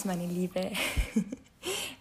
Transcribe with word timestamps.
Servus, 0.00 0.04
meine 0.04 0.26
Liebe. 0.26 0.70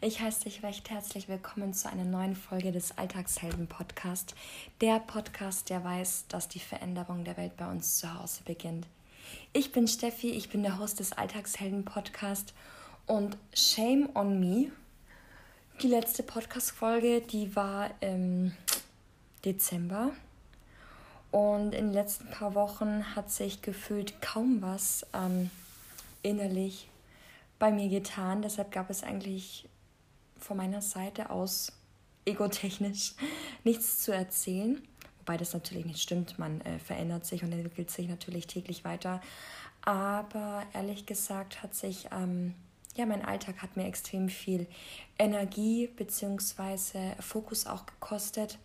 Ich 0.02 0.21
heiße 0.21 0.45
dich 0.45 0.63
recht 0.63 0.90
herzlich 0.90 1.27
willkommen 1.27 1.73
zu 1.73 1.90
einer 1.90 2.05
neuen 2.05 2.34
Folge 2.34 2.71
des 2.71 2.98
Alltagshelden 2.98 3.67
Podcast. 3.67 4.34
Der 4.80 4.99
Podcast, 4.99 5.70
der 5.70 5.84
weiß, 5.84 6.27
dass 6.30 6.48
die 6.48 6.62
Veränderung 6.62 7.26
der 7.26 7.35
Welt 7.35 7.57
bei 7.57 7.70
uns 7.70 7.98
zu 7.98 8.13
Hause 8.13 8.40
beginnt. 8.45 8.88
Ich 9.52 9.73
bin 9.73 9.90
Steffi, 9.90 10.30
ich 10.30 10.49
bin 10.49 10.63
der 10.63 10.80
Host 10.80 11.02
des 11.02 11.12
Alltagshelden 11.12 11.84
Podcast 11.84 12.54
und 13.07 13.35
Shame 13.54 14.07
on 14.16 14.40
Me. 14.40 14.71
Die 15.81 15.88
letzte 15.88 16.23
Podcast-Folge, 16.23 17.20
die 17.20 17.54
war 17.57 17.90
im 17.99 18.54
Dezember. 19.43 20.12
Und 21.31 21.73
in 21.73 21.88
den 21.88 21.93
letzten 21.93 22.29
paar 22.31 22.55
Wochen 22.55 23.16
hat 23.18 23.29
sich 23.31 23.62
gefühlt 23.62 24.21
kaum 24.21 24.62
was 24.62 25.05
ähm, 25.13 25.49
innerlich 26.23 26.88
bei 27.59 27.72
mir 27.72 27.90
getan. 27.90 28.41
Deshalb 28.41 28.72
gab 28.72 28.90
es 28.90 29.04
eigentlich 29.04 29.68
von 30.38 30.57
meiner 30.57 30.82
Seite 30.82 31.29
aus 31.29 31.74
egotechnisch 32.26 33.13
nichts 33.63 33.99
zu 33.99 34.13
erzählen. 34.13 34.82
Wobei 35.20 35.38
das 35.38 35.54
natürlich 35.54 35.85
nicht 35.85 36.01
stimmt. 36.01 36.40
Man 36.40 36.62
äh, 36.62 36.79
verändert 36.79 37.26
sich 37.26 37.43
und 37.43 37.51
entwickelt 37.51 37.91
sich 37.91 38.07
natürlich 38.07 38.48
täglich 38.48 38.84
weiter. 38.84 39.21
Aber 39.82 40.63
ehrlich 40.74 41.05
gesagt 41.05 41.62
hat 41.62 41.76
sich, 41.76 42.07
ähm, 42.12 42.55
ja, 42.96 43.05
mein 43.05 43.24
Alltag 43.24 43.62
hat 43.62 43.77
mir 43.77 43.85
extrem 43.85 44.29
viel 44.29 44.68
Energie 45.18 45.88
bzw. 45.88 47.13
Fokus 47.20 47.68
auch 47.68 47.85
gekostet. 47.85 48.57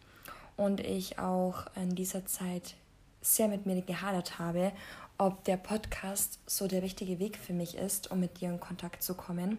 Und 0.56 0.80
ich 0.80 1.18
auch 1.18 1.66
in 1.74 1.96
dieser 1.96 2.26
Zeit 2.26 2.76
sehr 3.20 3.48
mit 3.48 3.66
mir 3.66 3.80
gehadert 3.82 4.38
habe 4.38 4.72
ob 5.18 5.44
der 5.44 5.56
Podcast 5.56 6.38
so 6.46 6.66
der 6.66 6.82
richtige 6.82 7.18
Weg 7.18 7.36
für 7.36 7.52
mich 7.52 7.76
ist, 7.76 8.10
um 8.10 8.20
mit 8.20 8.40
dir 8.40 8.48
in 8.48 8.60
Kontakt 8.60 9.02
zu 9.02 9.14
kommen. 9.14 9.58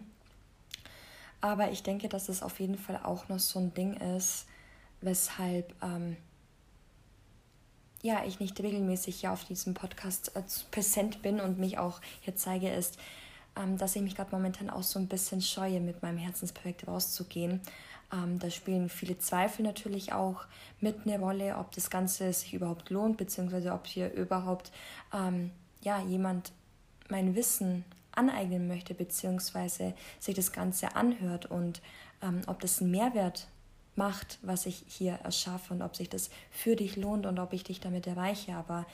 Aber 1.40 1.70
ich 1.70 1.82
denke, 1.82 2.08
dass 2.08 2.28
es 2.28 2.42
auf 2.42 2.60
jeden 2.60 2.78
Fall 2.78 3.00
auch 3.02 3.28
noch 3.28 3.38
so 3.38 3.58
ein 3.58 3.72
Ding 3.74 3.94
ist, 3.94 4.46
weshalb 5.00 5.74
ähm, 5.82 6.16
ja, 8.02 8.24
ich 8.24 8.40
nicht 8.40 8.58
regelmäßig 8.60 9.20
hier 9.20 9.32
auf 9.32 9.44
diesem 9.44 9.74
Podcast 9.74 10.34
äh, 10.36 10.42
präsent 10.70 11.22
bin 11.22 11.40
und 11.40 11.58
mich 11.58 11.78
auch 11.78 12.00
hier 12.20 12.36
zeige, 12.36 12.70
ist, 12.70 12.98
ähm, 13.56 13.78
dass 13.78 13.96
ich 13.96 14.02
mich 14.02 14.14
gerade 14.14 14.34
momentan 14.34 14.70
auch 14.70 14.82
so 14.82 14.98
ein 14.98 15.08
bisschen 15.08 15.40
scheue, 15.42 15.80
mit 15.80 16.02
meinem 16.02 16.18
Herzensprojekt 16.18 16.86
rauszugehen. 16.86 17.60
Ähm, 18.12 18.38
da 18.38 18.50
spielen 18.50 18.88
viele 18.88 19.18
Zweifel 19.18 19.62
natürlich 19.62 20.12
auch 20.12 20.44
mit 20.80 21.06
eine 21.06 21.18
Rolle, 21.18 21.56
ob 21.56 21.72
das 21.72 21.90
Ganze 21.90 22.32
sich 22.32 22.54
überhaupt 22.54 22.90
lohnt, 22.90 23.16
beziehungsweise 23.16 23.72
ob 23.72 23.86
hier 23.86 24.12
überhaupt 24.12 24.70
ähm, 25.12 25.50
ja, 25.82 26.00
jemand 26.00 26.52
mein 27.08 27.34
Wissen 27.34 27.84
aneignen 28.12 28.66
möchte, 28.66 28.94
beziehungsweise 28.94 29.94
sich 30.18 30.34
das 30.34 30.52
Ganze 30.52 30.96
anhört 30.96 31.46
und 31.46 31.82
ähm, 32.22 32.40
ob 32.46 32.60
das 32.60 32.80
einen 32.80 32.90
Mehrwert 32.90 33.48
macht, 33.94 34.38
was 34.42 34.66
ich 34.66 34.84
hier 34.88 35.14
erschaffe 35.24 35.72
und 35.72 35.82
ob 35.82 35.96
sich 35.96 36.08
das 36.08 36.30
für 36.50 36.76
dich 36.76 36.96
lohnt 36.96 37.26
und 37.26 37.38
ob 37.38 37.52
ich 37.52 37.64
dich 37.64 37.80
damit 37.80 38.06
erreiche. 38.06 38.54
Aber 38.54 38.86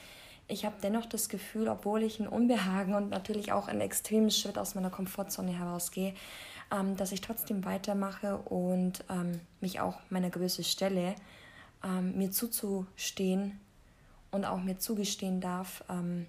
ich 0.48 0.64
habe 0.64 0.76
dennoch 0.82 1.06
das 1.06 1.28
Gefühl, 1.28 1.68
obwohl 1.68 2.02
ich 2.02 2.20
ein 2.20 2.28
Unbehagen 2.28 2.94
und 2.94 3.10
natürlich 3.10 3.52
auch 3.52 3.68
einen 3.68 3.80
extremen 3.80 4.30
Schritt 4.30 4.58
aus 4.58 4.74
meiner 4.74 4.90
Komfortzone 4.90 5.56
herausgehe, 5.56 6.14
ähm, 6.72 6.96
dass 6.96 7.12
ich 7.12 7.20
trotzdem 7.20 7.64
weitermache 7.64 8.38
und 8.38 9.04
ähm, 9.10 9.40
mich 9.60 9.80
auch 9.80 9.98
meiner 10.10 10.30
Größe 10.30 10.64
stelle, 10.64 11.14
ähm, 11.84 12.16
mir 12.16 12.30
zuzustehen 12.30 13.60
und 14.30 14.44
auch 14.44 14.62
mir 14.62 14.78
zugestehen 14.78 15.40
darf, 15.40 15.84
ähm, 15.88 16.26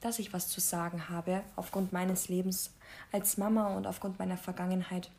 dass 0.00 0.18
ich 0.18 0.32
was 0.32 0.48
zu 0.48 0.60
sagen 0.60 1.08
habe 1.08 1.42
aufgrund 1.56 1.92
meines 1.92 2.28
Lebens 2.28 2.72
als 3.12 3.36
Mama 3.36 3.76
und 3.76 3.86
aufgrund 3.86 4.18
meiner 4.18 4.36
Vergangenheit. 4.36 5.10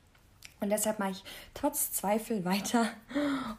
Und 0.59 0.69
deshalb 0.69 0.99
mache 0.99 1.11
ich 1.11 1.23
trotz 1.53 1.91
Zweifel 1.91 2.45
weiter. 2.45 2.87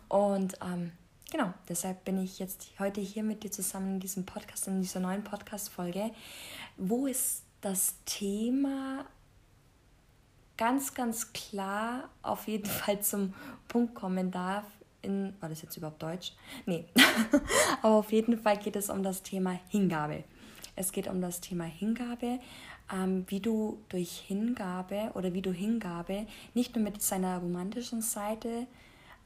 Und 0.09 0.55
ähm, 0.65 0.93
genau, 1.31 1.53
deshalb 1.69 2.05
bin 2.05 2.23
ich 2.23 2.39
jetzt 2.39 2.71
heute 2.79 3.01
hier 3.01 3.23
mit 3.23 3.45
dir 3.45 3.51
zusammen 3.51 3.95
in 3.95 4.01
diesem 4.01 4.25
Podcast, 4.25 4.67
in 4.67 4.81
dieser 4.81 5.01
neuen 5.01 5.23
Podcast-Folge, 5.23 6.11
wo 6.77 7.07
es 7.07 7.43
das 7.61 7.95
Thema 8.07 9.05
ganz, 10.63 10.95
ganz 10.95 11.33
klar 11.33 12.09
auf 12.23 12.47
jeden 12.47 12.71
Fall 12.81 13.01
zum 13.01 13.35
Punkt 13.67 13.97
kommen 13.97 14.31
darf. 14.31 14.65
In, 15.03 15.35
war 15.41 15.49
das 15.49 15.61
jetzt 15.63 15.77
überhaupt 15.77 16.01
Deutsch? 16.01 16.35
Nee. 16.67 16.85
Aber 17.83 17.97
auf 17.97 18.13
jeden 18.13 18.39
Fall 18.39 18.59
geht 18.59 18.77
es 18.77 18.89
um 18.89 19.03
das 19.03 19.25
Thema 19.25 19.59
Hingabe. 19.69 20.23
Es 20.77 20.93
geht 20.93 21.09
um 21.09 21.21
das 21.21 21.41
Thema 21.41 21.65
Hingabe, 21.65 22.39
ähm, 22.93 23.25
wie 23.27 23.41
du 23.41 23.83
durch 23.89 24.13
Hingabe 24.29 25.11
oder 25.15 25.35
wie 25.35 25.43
du 25.43 25.51
Hingabe 25.51 26.29
nicht 26.55 26.77
nur 26.77 26.85
mit 26.85 27.03
seiner 27.03 27.39
romantischen 27.39 28.01
Seite 28.01 28.69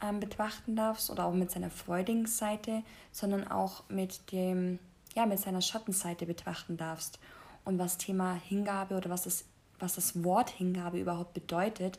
ähm, 0.02 0.20
betrachten 0.20 0.74
darfst 0.74 1.10
oder 1.10 1.26
auch 1.26 1.34
mit 1.34 1.50
seiner 1.50 1.68
freudigen 1.68 2.26
Seite, 2.26 2.82
sondern 3.12 3.46
auch 3.46 3.84
mit 3.90 4.32
dem, 4.32 4.78
ja, 5.14 5.26
mit 5.26 5.38
seiner 5.38 5.60
Schattenseite 5.60 6.24
betrachten 6.24 6.78
darfst. 6.78 7.18
Und 7.66 7.78
was 7.78 7.98
Thema 7.98 8.32
Hingabe 8.32 8.96
oder 8.96 9.10
was 9.10 9.24
das 9.24 9.44
was 9.78 9.94
das 9.94 10.24
Wort 10.24 10.50
Hingabe 10.50 10.98
überhaupt 10.98 11.34
bedeutet 11.34 11.98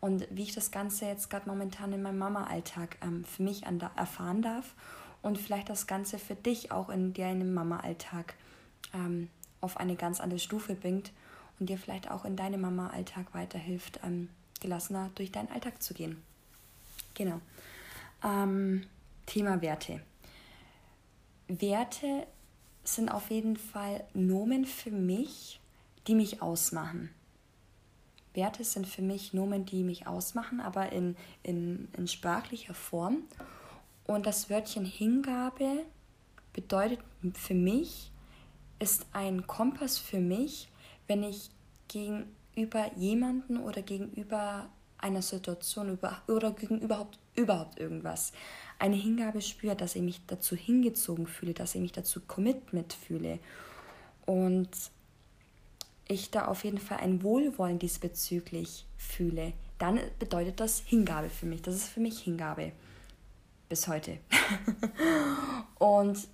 und 0.00 0.26
wie 0.30 0.42
ich 0.42 0.54
das 0.54 0.70
Ganze 0.70 1.06
jetzt 1.06 1.30
gerade 1.30 1.48
momentan 1.48 1.92
in 1.92 2.02
meinem 2.02 2.18
Mama-Alltag 2.18 2.98
ähm, 3.02 3.24
für 3.24 3.42
mich 3.42 3.66
an, 3.66 3.80
erfahren 3.96 4.42
darf 4.42 4.74
und 5.22 5.38
vielleicht 5.38 5.68
das 5.68 5.86
Ganze 5.86 6.18
für 6.18 6.36
dich 6.36 6.70
auch 6.70 6.88
in 6.88 7.12
deinem 7.12 7.52
Mama-Alltag 7.52 8.34
ähm, 8.94 9.28
auf 9.60 9.76
eine 9.76 9.96
ganz 9.96 10.20
andere 10.20 10.38
Stufe 10.38 10.74
bringt 10.74 11.12
und 11.58 11.68
dir 11.68 11.78
vielleicht 11.78 12.10
auch 12.10 12.24
in 12.24 12.36
deinem 12.36 12.60
Mama-Alltag 12.60 13.34
weiterhilft, 13.34 14.00
ähm, 14.04 14.28
gelassener 14.60 15.10
durch 15.16 15.32
deinen 15.32 15.50
Alltag 15.50 15.82
zu 15.82 15.94
gehen. 15.94 16.22
Genau. 17.14 17.40
Ähm, 18.22 18.86
Thema 19.26 19.60
Werte. 19.60 20.00
Werte 21.48 22.26
sind 22.84 23.08
auf 23.10 23.30
jeden 23.30 23.56
Fall 23.56 24.04
Nomen 24.14 24.64
für 24.64 24.90
mich, 24.90 25.60
die 26.06 26.14
mich 26.14 26.40
ausmachen. 26.40 27.10
Werte 28.34 28.64
sind 28.64 28.86
für 28.86 29.02
mich 29.02 29.32
Nomen, 29.32 29.64
die 29.64 29.82
mich 29.82 30.06
ausmachen, 30.06 30.60
aber 30.60 30.92
in, 30.92 31.16
in, 31.42 31.88
in 31.96 32.06
sprachlicher 32.06 32.74
Form. 32.74 33.24
Und 34.06 34.26
das 34.26 34.48
Wörtchen 34.50 34.84
Hingabe 34.84 35.84
bedeutet 36.52 37.00
für 37.34 37.54
mich, 37.54 38.10
ist 38.78 39.06
ein 39.12 39.46
Kompass 39.46 39.98
für 39.98 40.20
mich, 40.20 40.68
wenn 41.06 41.22
ich 41.22 41.50
gegenüber 41.88 42.90
jemanden 42.96 43.58
oder 43.58 43.82
gegenüber 43.82 44.68
einer 44.98 45.22
Situation 45.22 45.90
über, 45.90 46.22
oder 46.26 46.52
gegenüber 46.52 46.84
überhaupt, 46.84 47.18
überhaupt 47.34 47.78
irgendwas 47.78 48.32
eine 48.78 48.96
Hingabe 48.96 49.40
spüre, 49.42 49.76
dass 49.76 49.96
ich 49.96 50.02
mich 50.02 50.20
dazu 50.26 50.54
hingezogen 50.54 51.26
fühle, 51.26 51.54
dass 51.54 51.74
ich 51.74 51.80
mich 51.80 51.92
dazu 51.92 52.20
Commitment 52.20 52.92
fühle. 52.92 53.40
Und 54.24 54.68
ich 56.08 56.30
da 56.30 56.46
auf 56.46 56.64
jeden 56.64 56.78
Fall 56.78 56.98
ein 56.98 57.22
Wohlwollen 57.22 57.78
diesbezüglich 57.78 58.86
fühle, 58.96 59.52
dann 59.78 60.00
bedeutet 60.18 60.58
das 60.58 60.80
Hingabe 60.80 61.28
für 61.28 61.46
mich. 61.46 61.62
Das 61.62 61.74
ist 61.74 61.88
für 61.88 62.00
mich 62.00 62.20
Hingabe. 62.20 62.72
Bis 63.68 63.86
heute. 63.86 64.18
und 65.78 66.26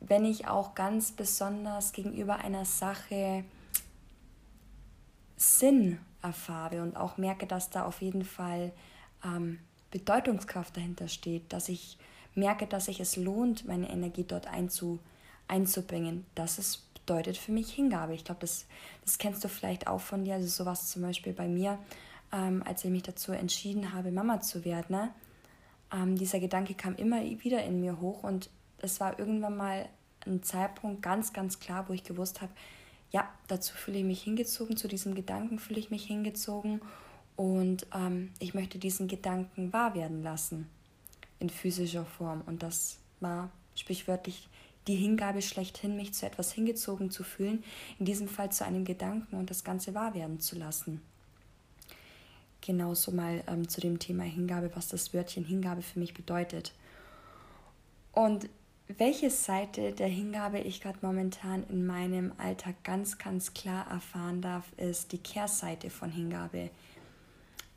wenn 0.00 0.24
ich 0.24 0.46
auch 0.46 0.74
ganz 0.74 1.12
besonders 1.12 1.92
gegenüber 1.92 2.36
einer 2.38 2.64
Sache 2.64 3.44
Sinn 5.36 5.98
erfahre 6.22 6.82
und 6.82 6.96
auch 6.96 7.18
merke, 7.18 7.46
dass 7.46 7.70
da 7.70 7.84
auf 7.84 8.00
jeden 8.00 8.24
Fall 8.24 8.72
ähm, 9.24 9.58
Bedeutungskraft 9.90 10.76
dahinter 10.76 11.08
steht, 11.08 11.52
dass 11.52 11.68
ich 11.68 11.98
merke, 12.34 12.66
dass 12.66 12.86
sich 12.86 13.00
es 13.00 13.16
lohnt, 13.16 13.66
meine 13.66 13.90
Energie 13.90 14.24
dort 14.24 14.46
einzu, 14.46 15.00
einzubringen, 15.48 16.24
das 16.34 16.58
ist 16.58 16.91
bedeutet 17.12 17.36
für 17.36 17.52
mich 17.52 17.70
Hingabe. 17.70 18.14
Ich 18.14 18.24
glaube, 18.24 18.40
das, 18.40 18.66
das 19.04 19.18
kennst 19.18 19.44
du 19.44 19.48
vielleicht 19.48 19.86
auch 19.86 20.00
von 20.00 20.24
dir. 20.24 20.34
Also 20.34 20.48
sowas 20.48 20.90
zum 20.90 21.02
Beispiel 21.02 21.34
bei 21.34 21.46
mir, 21.46 21.78
ähm, 22.32 22.62
als 22.64 22.84
ich 22.84 22.90
mich 22.90 23.02
dazu 23.02 23.32
entschieden 23.32 23.92
habe, 23.92 24.10
Mama 24.10 24.40
zu 24.40 24.64
werden. 24.64 24.86
Ne? 24.96 25.10
Ähm, 25.92 26.16
dieser 26.16 26.40
Gedanke 26.40 26.74
kam 26.74 26.94
immer 26.94 27.22
wieder 27.22 27.62
in 27.64 27.80
mir 27.80 28.00
hoch 28.00 28.22
und 28.22 28.48
es 28.78 28.98
war 28.98 29.18
irgendwann 29.18 29.56
mal 29.58 29.88
ein 30.26 30.42
Zeitpunkt 30.42 31.02
ganz, 31.02 31.34
ganz 31.34 31.60
klar, 31.60 31.86
wo 31.88 31.92
ich 31.92 32.02
gewusst 32.02 32.40
habe, 32.40 32.52
ja, 33.10 33.28
dazu 33.46 33.74
fühle 33.74 33.98
ich 33.98 34.04
mich 34.04 34.22
hingezogen, 34.22 34.78
zu 34.78 34.88
diesem 34.88 35.14
Gedanken 35.14 35.58
fühle 35.58 35.80
ich 35.80 35.90
mich 35.90 36.06
hingezogen 36.06 36.80
und 37.36 37.86
ähm, 37.94 38.30
ich 38.38 38.54
möchte 38.54 38.78
diesen 38.78 39.06
Gedanken 39.06 39.70
wahr 39.74 39.94
werden 39.94 40.22
lassen 40.22 40.70
in 41.40 41.50
physischer 41.50 42.06
Form. 42.06 42.40
Und 42.46 42.62
das 42.62 43.00
war 43.20 43.50
sprichwörtlich 43.74 44.48
die 44.86 44.96
Hingabe 44.96 45.42
schlechthin, 45.42 45.96
mich 45.96 46.14
zu 46.14 46.26
etwas 46.26 46.52
hingezogen 46.52 47.10
zu 47.10 47.22
fühlen, 47.22 47.62
in 47.98 48.04
diesem 48.04 48.28
Fall 48.28 48.50
zu 48.50 48.64
einem 48.64 48.84
Gedanken 48.84 49.36
und 49.36 49.50
das 49.50 49.64
Ganze 49.64 49.94
wahr 49.94 50.14
werden 50.14 50.40
zu 50.40 50.58
lassen. 50.58 51.00
Genauso 52.60 53.10
mal 53.10 53.42
ähm, 53.48 53.68
zu 53.68 53.80
dem 53.80 53.98
Thema 53.98 54.22
Hingabe, 54.24 54.70
was 54.74 54.88
das 54.88 55.12
Wörtchen 55.12 55.44
Hingabe 55.44 55.82
für 55.82 55.98
mich 55.98 56.14
bedeutet. 56.14 56.72
Und 58.12 58.48
welche 58.98 59.30
Seite 59.30 59.92
der 59.92 60.08
Hingabe 60.08 60.60
ich 60.60 60.80
gerade 60.80 60.98
momentan 61.02 61.64
in 61.68 61.86
meinem 61.86 62.32
Alltag 62.38 62.82
ganz, 62.84 63.18
ganz 63.18 63.54
klar 63.54 63.90
erfahren 63.90 64.42
darf, 64.42 64.66
ist 64.76 65.12
die 65.12 65.18
Kehrseite 65.18 65.90
von 65.90 66.10
Hingabe. 66.10 66.70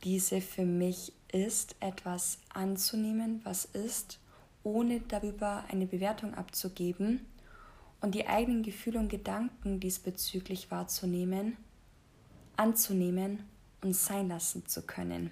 Diese 0.03 0.41
für 0.41 0.65
mich 0.65 1.13
ist, 1.31 1.75
etwas 1.79 2.39
anzunehmen, 2.53 3.41
was 3.43 3.65
ist, 3.65 4.19
ohne 4.65 4.99
darüber 5.07 5.63
eine 5.71 5.85
Bewertung 5.85 6.33
abzugeben 6.33 7.21
und 8.01 8.15
die 8.15 8.27
eigenen 8.27 8.63
Gefühle 8.63 8.99
und 8.99 9.09
Gedanken 9.09 9.79
diesbezüglich 9.79 10.71
wahrzunehmen, 10.71 11.55
anzunehmen 12.57 13.43
und 13.81 13.95
sein 13.95 14.27
lassen 14.27 14.65
zu 14.65 14.81
können. 14.81 15.31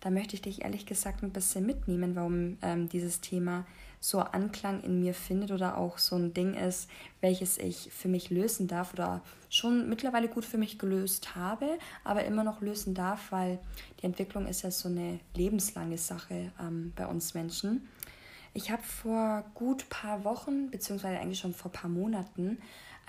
Da 0.00 0.10
möchte 0.10 0.34
ich 0.34 0.42
dich 0.42 0.62
ehrlich 0.62 0.84
gesagt 0.84 1.22
ein 1.22 1.32
bisschen 1.32 1.64
mitnehmen, 1.64 2.14
warum 2.16 2.58
ähm, 2.62 2.88
dieses 2.88 3.20
Thema 3.20 3.64
so 3.98 4.20
Anklang 4.20 4.82
in 4.82 5.00
mir 5.00 5.14
findet 5.14 5.50
oder 5.50 5.78
auch 5.78 5.98
so 5.98 6.16
ein 6.16 6.34
Ding 6.34 6.54
ist, 6.54 6.88
welches 7.20 7.58
ich 7.58 7.90
für 7.92 8.08
mich 8.08 8.30
lösen 8.30 8.68
darf 8.68 8.92
oder 8.92 9.22
schon 9.48 9.88
mittlerweile 9.88 10.28
gut 10.28 10.44
für 10.44 10.58
mich 10.58 10.78
gelöst 10.78 11.34
habe, 11.34 11.78
aber 12.04 12.24
immer 12.24 12.44
noch 12.44 12.60
lösen 12.60 12.94
darf, 12.94 13.32
weil 13.32 13.58
die 14.00 14.04
Entwicklung 14.04 14.46
ist 14.46 14.62
ja 14.62 14.70
so 14.70 14.88
eine 14.88 15.18
lebenslange 15.34 15.98
Sache 15.98 16.52
ähm, 16.60 16.92
bei 16.94 17.06
uns 17.06 17.34
Menschen. 17.34 17.88
Ich 18.56 18.70
habe 18.70 18.82
vor 18.82 19.44
gut 19.54 19.88
paar 19.90 20.24
Wochen, 20.24 20.70
beziehungsweise 20.70 21.18
eigentlich 21.18 21.38
schon 21.38 21.54
vor 21.54 21.70
paar 21.70 21.90
Monaten, 21.90 22.58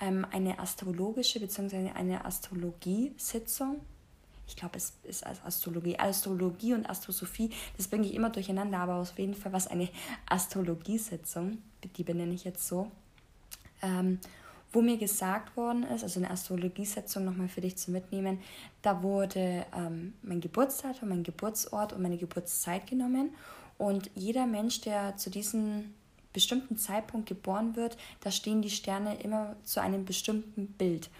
ähm, 0.00 0.26
eine 0.30 0.58
astrologische 0.58 1.40
beziehungsweise 1.40 1.94
eine 1.94 2.24
Astrologie-Sitzung 2.24 3.80
ich 4.48 4.56
glaube, 4.56 4.78
es 4.78 4.94
ist 5.04 5.24
als 5.26 5.44
Astrologie. 5.44 5.98
Astrologie 5.98 6.72
und 6.72 6.88
Astrosophie, 6.88 7.50
das 7.76 7.86
bringe 7.86 8.06
ich 8.06 8.14
immer 8.14 8.30
durcheinander, 8.30 8.78
aber 8.78 8.94
auf 8.94 9.18
jeden 9.18 9.34
Fall 9.34 9.52
was 9.52 9.66
eine 9.66 9.90
Astrologiesitzung, 10.26 11.58
die 11.96 12.02
benenne 12.02 12.34
ich 12.34 12.44
jetzt 12.44 12.66
so, 12.66 12.90
ähm, 13.82 14.18
wo 14.72 14.80
mir 14.80 14.96
gesagt 14.96 15.56
worden 15.56 15.82
ist, 15.82 16.02
also 16.02 16.18
eine 16.18 16.30
Astrologiesitzung 16.30 17.24
nochmal 17.24 17.48
für 17.48 17.60
dich 17.60 17.76
zu 17.76 17.90
mitnehmen, 17.90 18.40
da 18.80 19.02
wurde 19.02 19.66
ähm, 19.76 20.14
mein 20.22 20.40
Geburtsdatum, 20.40 21.10
mein 21.10 21.22
Geburtsort 21.22 21.92
und 21.92 22.02
meine 22.02 22.16
Geburtszeit 22.16 22.86
genommen 22.86 23.34
und 23.78 24.10
jeder 24.14 24.46
Mensch, 24.46 24.80
der 24.80 25.16
zu 25.16 25.30
diesem 25.30 25.94
bestimmten 26.32 26.76
Zeitpunkt 26.76 27.28
geboren 27.28 27.76
wird, 27.76 27.96
da 28.20 28.30
stehen 28.30 28.60
die 28.60 28.70
Sterne 28.70 29.20
immer 29.22 29.56
zu 29.62 29.80
einem 29.80 30.04
bestimmten 30.04 30.66
Bild. 30.66 31.10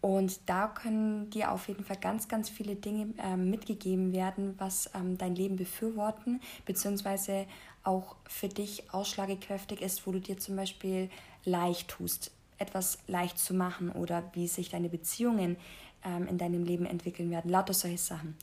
Und 0.00 0.38
da 0.46 0.68
können 0.68 1.30
dir 1.30 1.50
auf 1.50 1.66
jeden 1.66 1.82
Fall 1.82 1.96
ganz, 1.96 2.28
ganz 2.28 2.50
viele 2.50 2.76
Dinge 2.76 3.14
ähm, 3.18 3.48
mitgegeben 3.48 4.12
werden, 4.12 4.54
was 4.58 4.90
ähm, 4.94 5.16
dein 5.16 5.34
Leben 5.34 5.56
befürworten, 5.56 6.40
beziehungsweise 6.66 7.46
auch 7.84 8.16
für 8.28 8.48
dich 8.48 8.92
ausschlagekräftig 8.92 9.80
ist, 9.80 10.06
wo 10.06 10.12
du 10.12 10.20
dir 10.20 10.38
zum 10.38 10.56
Beispiel 10.56 11.08
leicht 11.46 11.88
tust, 11.88 12.32
etwas 12.58 12.98
leicht 13.06 13.38
zu 13.38 13.54
machen 13.54 13.90
oder 13.90 14.22
wie 14.34 14.46
sich 14.46 14.68
deine 14.68 14.90
Beziehungen 14.90 15.56
ähm, 16.04 16.26
in 16.26 16.36
deinem 16.36 16.64
Leben 16.64 16.84
entwickeln 16.84 17.30
werden. 17.30 17.50
Lauter 17.50 17.72
solche 17.72 17.96
Sachen. 17.96 18.36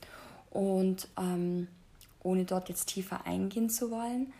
Und 0.50 1.06
ähm, 1.16 1.68
ohne 2.22 2.44
dort 2.44 2.68
jetzt 2.68 2.86
tiefer 2.86 3.26
eingehen 3.26 3.70
zu 3.70 3.90
wollen, 3.90 4.32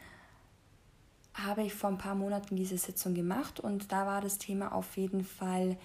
habe 1.35 1.63
ich 1.63 1.75
vor 1.75 1.91
ein 1.91 1.99
paar 1.99 2.15
Monaten 2.15 2.57
diese 2.57 2.77
Sitzung 2.77 3.15
gemacht 3.15 3.61
und 3.61 3.91
da 3.91 4.07
war 4.07 4.21
das 4.21 4.39
Thema 4.39 4.73
auf 4.73 4.97
jeden 4.97 5.25
Fall 5.25 5.77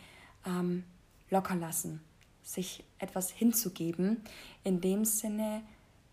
ähm, 0.46 0.84
locker 1.30 1.56
lassen, 1.56 2.02
sich 2.44 2.84
etwas 3.00 3.32
hinzugeben, 3.32 4.22
in 4.64 4.82
dem 4.82 5.06
Sinne, 5.06 5.62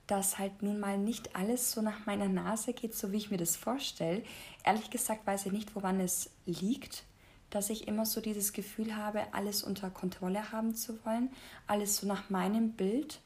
dass 0.06 0.38
halt 0.38 0.62
nun 0.62 0.78
mal 0.78 0.98
nicht 0.98 1.34
alles 1.34 1.72
so 1.72 1.80
nach 1.80 2.06
meiner 2.06 2.28
Nase 2.28 2.74
geht, 2.74 2.94
so 2.94 3.10
wie 3.10 3.16
ich 3.16 3.30
mir 3.30 3.38
das 3.38 3.56
vorstelle. 3.56 4.22
Ehrlich 4.64 4.90
gesagt 4.90 5.26
weiß 5.26 5.46
ich 5.46 5.52
nicht, 5.52 5.74
woran 5.74 5.98
es 6.00 6.30
liegt, 6.46 7.04
dass 7.50 7.70
ich 7.70 7.88
immer 7.88 8.04
so 8.04 8.20
dieses 8.20 8.52
Gefühl 8.52 8.96
habe, 8.96 9.32
alles 9.32 9.62
unter 9.62 9.90
Kontrolle 9.90 10.52
haben 10.52 10.74
zu 10.74 11.04
wollen, 11.04 11.30
alles 11.66 11.96
so 11.96 12.06
nach 12.06 12.28
meinem 12.28 12.72
Bild 12.72 13.20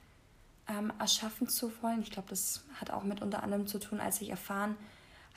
ähm, 0.69 0.93
erschaffen 0.99 1.49
zu 1.49 1.73
wollen. 1.82 2.03
Ich 2.03 2.11
glaube, 2.11 2.29
das 2.29 2.65
hat 2.81 2.91
auch 2.91 3.05
mit 3.05 3.23
unter 3.23 3.43
anderem 3.43 3.67
zu 3.67 3.79
tun, 3.79 4.00
als 4.00 4.20
ich 4.20 4.31
erfahren 4.31 4.76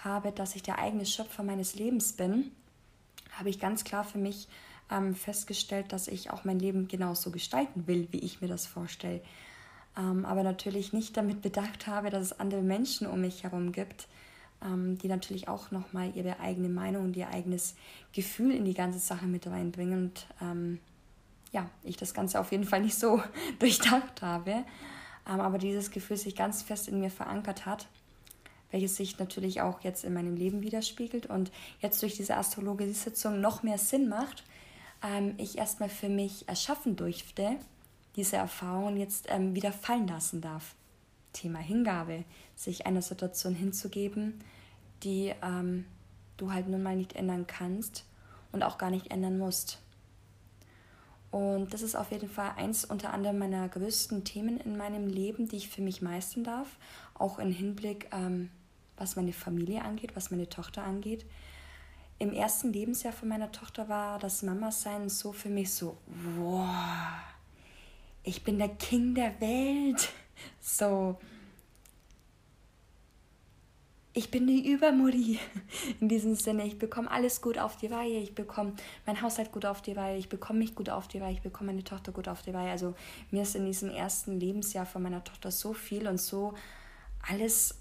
habe, 0.04 0.31
dass 0.31 0.56
ich 0.56 0.63
der 0.63 0.80
eigene 0.80 1.06
Schöpfer 1.06 1.44
meines 1.44 1.75
Lebens 1.75 2.13
bin, 2.13 2.51
habe 3.31 3.50
ich 3.50 3.60
ganz 3.60 3.83
klar 3.83 4.04
für 4.04 4.18
mich 4.18 4.48
ähm, 4.89 5.16
festgestellt, 5.16 5.94
dass 5.94 6.07
ich 6.07 6.31
auch 6.31 6.44
mein 6.44 6.60
Leben 6.60 6.88
genauso 6.88 7.31
gestalten 7.31 7.88
will, 7.88 8.07
wie 8.12 8.19
ich 8.19 8.42
mir 8.42 8.48
das 8.48 8.68
vorstelle. 8.68 9.22
Ähm, 9.98 10.25
aber 10.25 10.44
natürlich 10.44 10.94
nicht 10.94 11.18
damit 11.18 11.42
bedacht 11.42 11.88
habe, 11.88 12.10
dass 12.10 12.24
es 12.24 12.39
andere 12.39 12.62
Menschen 12.62 13.07
um 13.07 13.22
mich 13.22 13.44
herum 13.44 13.72
gibt, 13.72 14.07
ähm, 14.63 14.98
die 14.98 15.07
natürlich 15.07 15.48
auch 15.48 15.72
nochmal 15.72 16.12
ihre 16.16 16.39
eigene 16.39 16.69
Meinung 16.69 17.06
und 17.06 17.18
ihr 17.18 17.30
eigenes 17.30 17.75
Gefühl 18.13 18.51
in 18.51 18.66
die 18.66 18.74
ganze 18.74 19.00
Sache 19.00 19.25
mit 19.25 19.48
reinbringen. 19.48 20.04
Und 20.04 20.28
ähm, 20.42 20.80
ja, 21.51 21.69
ich 21.83 21.98
das 21.98 22.13
Ganze 22.13 22.39
auf 22.39 22.51
jeden 22.51 22.66
Fall 22.66 22.81
nicht 22.81 22.95
so 22.95 23.22
durchdacht 23.60 24.22
habe. 24.22 24.63
Ähm, 25.27 25.39
aber 25.39 25.57
dieses 25.57 25.91
Gefühl 25.91 26.18
sich 26.18 26.35
ganz 26.35 26.62
fest 26.62 26.88
in 26.88 27.00
mir 27.00 27.12
verankert 27.12 27.65
hat 27.65 27.88
welches 28.71 28.95
sich 28.95 29.19
natürlich 29.19 29.62
auch 29.62 29.81
jetzt 29.81 30.03
in 30.03 30.13
meinem 30.13 30.35
Leben 30.35 30.62
widerspiegelt 30.62 31.25
und 31.27 31.51
jetzt 31.81 32.01
durch 32.01 32.15
diese 32.15 32.38
Astrologie-Sitzung 32.38 33.39
noch 33.39 33.63
mehr 33.63 33.77
Sinn 33.77 34.09
macht, 34.09 34.44
ähm, 35.03 35.35
ich 35.38 35.57
erstmal 35.57 35.89
für 35.89 36.09
mich 36.09 36.47
erschaffen 36.47 36.95
durfte, 36.95 37.57
diese 38.15 38.38
Erfahrung 38.38 38.97
jetzt 38.97 39.27
ähm, 39.29 39.56
wieder 39.56 39.71
fallen 39.71 40.07
lassen 40.07 40.41
darf. 40.41 40.75
Thema 41.33 41.59
Hingabe, 41.59 42.25
sich 42.56 42.85
einer 42.85 43.01
Situation 43.01 43.56
hinzugeben, 43.56 44.41
die 45.03 45.33
ähm, 45.41 45.85
du 46.38 46.51
halt 46.51 46.68
nun 46.68 46.83
mal 46.83 46.95
nicht 46.95 47.13
ändern 47.13 47.47
kannst 47.47 48.06
und 48.51 48.63
auch 48.63 48.77
gar 48.77 48.89
nicht 48.89 49.12
ändern 49.12 49.38
musst. 49.38 49.79
Und 51.31 51.74
das 51.74 51.81
ist 51.81 51.95
auf 51.95 52.12
jeden 52.12 52.30
Fall 52.30 52.51
eins 52.57 52.83
unter 52.86 53.13
anderem 53.13 53.39
meiner 53.39 53.68
größten 53.69 54.25
Themen 54.25 54.59
in 54.59 54.78
meinem 54.78 55.07
Leben, 55.07 55.47
die 55.47 55.57
ich 55.57 55.69
für 55.69 55.81
mich 55.81 56.02
meistern 56.02 56.44
darf, 56.44 56.68
auch 57.14 57.40
im 57.40 57.52
Hinblick, 57.52 58.09
ähm, 58.11 58.50
was 58.97 59.16
meine 59.16 59.33
Familie 59.33 59.83
angeht, 59.83 60.16
was 60.16 60.30
meine 60.30 60.50
Tochter 60.50 60.83
angeht 60.83 61.26
im 62.21 62.33
ersten 62.33 62.71
Lebensjahr 62.71 63.14
von 63.14 63.30
meiner 63.30 63.52
Tochter 63.52 63.90
war 63.90 64.19
das 64.19 64.44
Mama-Sein 64.44 65.09
so 65.09 65.33
für 65.33 65.50
mich 65.50 65.73
so, 65.73 65.97
wow, 66.38 66.69
ich 68.21 68.44
bin 68.44 68.59
der 68.59 68.69
King 68.69 69.16
der 69.16 69.42
Welt. 69.42 70.09
So, 70.59 71.19
ich 74.13 74.30
bin 74.31 74.47
die 74.47 74.69
Übermutti. 74.69 75.39
In 75.99 76.09
diesem 76.09 76.35
Sinne, 76.35 76.65
ich 76.65 76.77
bekomme 76.77 77.09
alles 77.09 77.41
gut 77.41 77.57
auf 77.57 77.77
die 77.77 77.87
Reihe, 77.87 78.19
ich 78.19 78.35
bekomme 78.35 78.73
mein 79.06 79.21
Haushalt 79.21 79.51
gut 79.51 79.65
auf 79.65 79.81
die 79.81 79.94
Reihe, 79.94 80.18
ich 80.18 80.30
bekomme 80.30 80.59
mich 80.59 80.75
gut 80.75 80.89
auf 80.89 81.07
die 81.07 81.19
Reihe, 81.19 81.33
ich 81.33 81.41
bekomme 81.41 81.71
meine 81.71 81.83
Tochter 81.83 82.11
gut 82.11 82.27
auf 82.27 82.41
die 82.41 82.51
Reihe. 82.51 82.71
Also 82.71 82.94
mir 83.31 83.44
ist 83.44 83.56
in 83.56 83.65
diesem 83.65 83.89
ersten 83.89 84.39
Lebensjahr 84.39 84.85
von 84.85 85.01
meiner 85.01 85.23
Tochter 85.23 85.51
so 85.51 85.73
viel 85.73 86.07
und 86.07 86.19
so 86.19 86.53
alles 87.27 87.75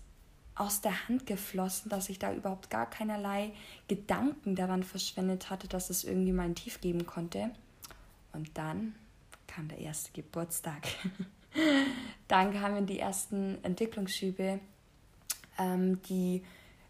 aus 0.55 0.83
der 0.83 1.09
Hand 1.09 1.27
geflossen, 1.27 1.89
dass 1.89 2.11
ich 2.11 2.19
da 2.19 2.35
überhaupt 2.35 2.69
gar 2.69 2.89
keinerlei 2.89 3.53
Gedanken 3.89 4.55
daran 4.55 4.83
verschwendet 4.83 5.49
hatte, 5.49 5.69
dass 5.69 5.89
es 5.89 6.05
irgendwie 6.05 6.33
mal 6.33 6.43
ein 6.43 6.55
Tief 6.55 6.81
geben 6.81 7.07
konnte. 7.07 7.51
Und 8.33 8.51
dann 8.59 8.95
kam 9.47 9.69
der 9.69 9.79
erste 9.79 10.13
Geburtstag. 10.13 10.87
dann 12.29 12.53
kamen 12.53 12.87
die 12.87 12.99
ersten 12.99 13.59
Entwicklungsschübe, 13.65 14.61
ähm, 15.61 16.03
die 16.09 16.43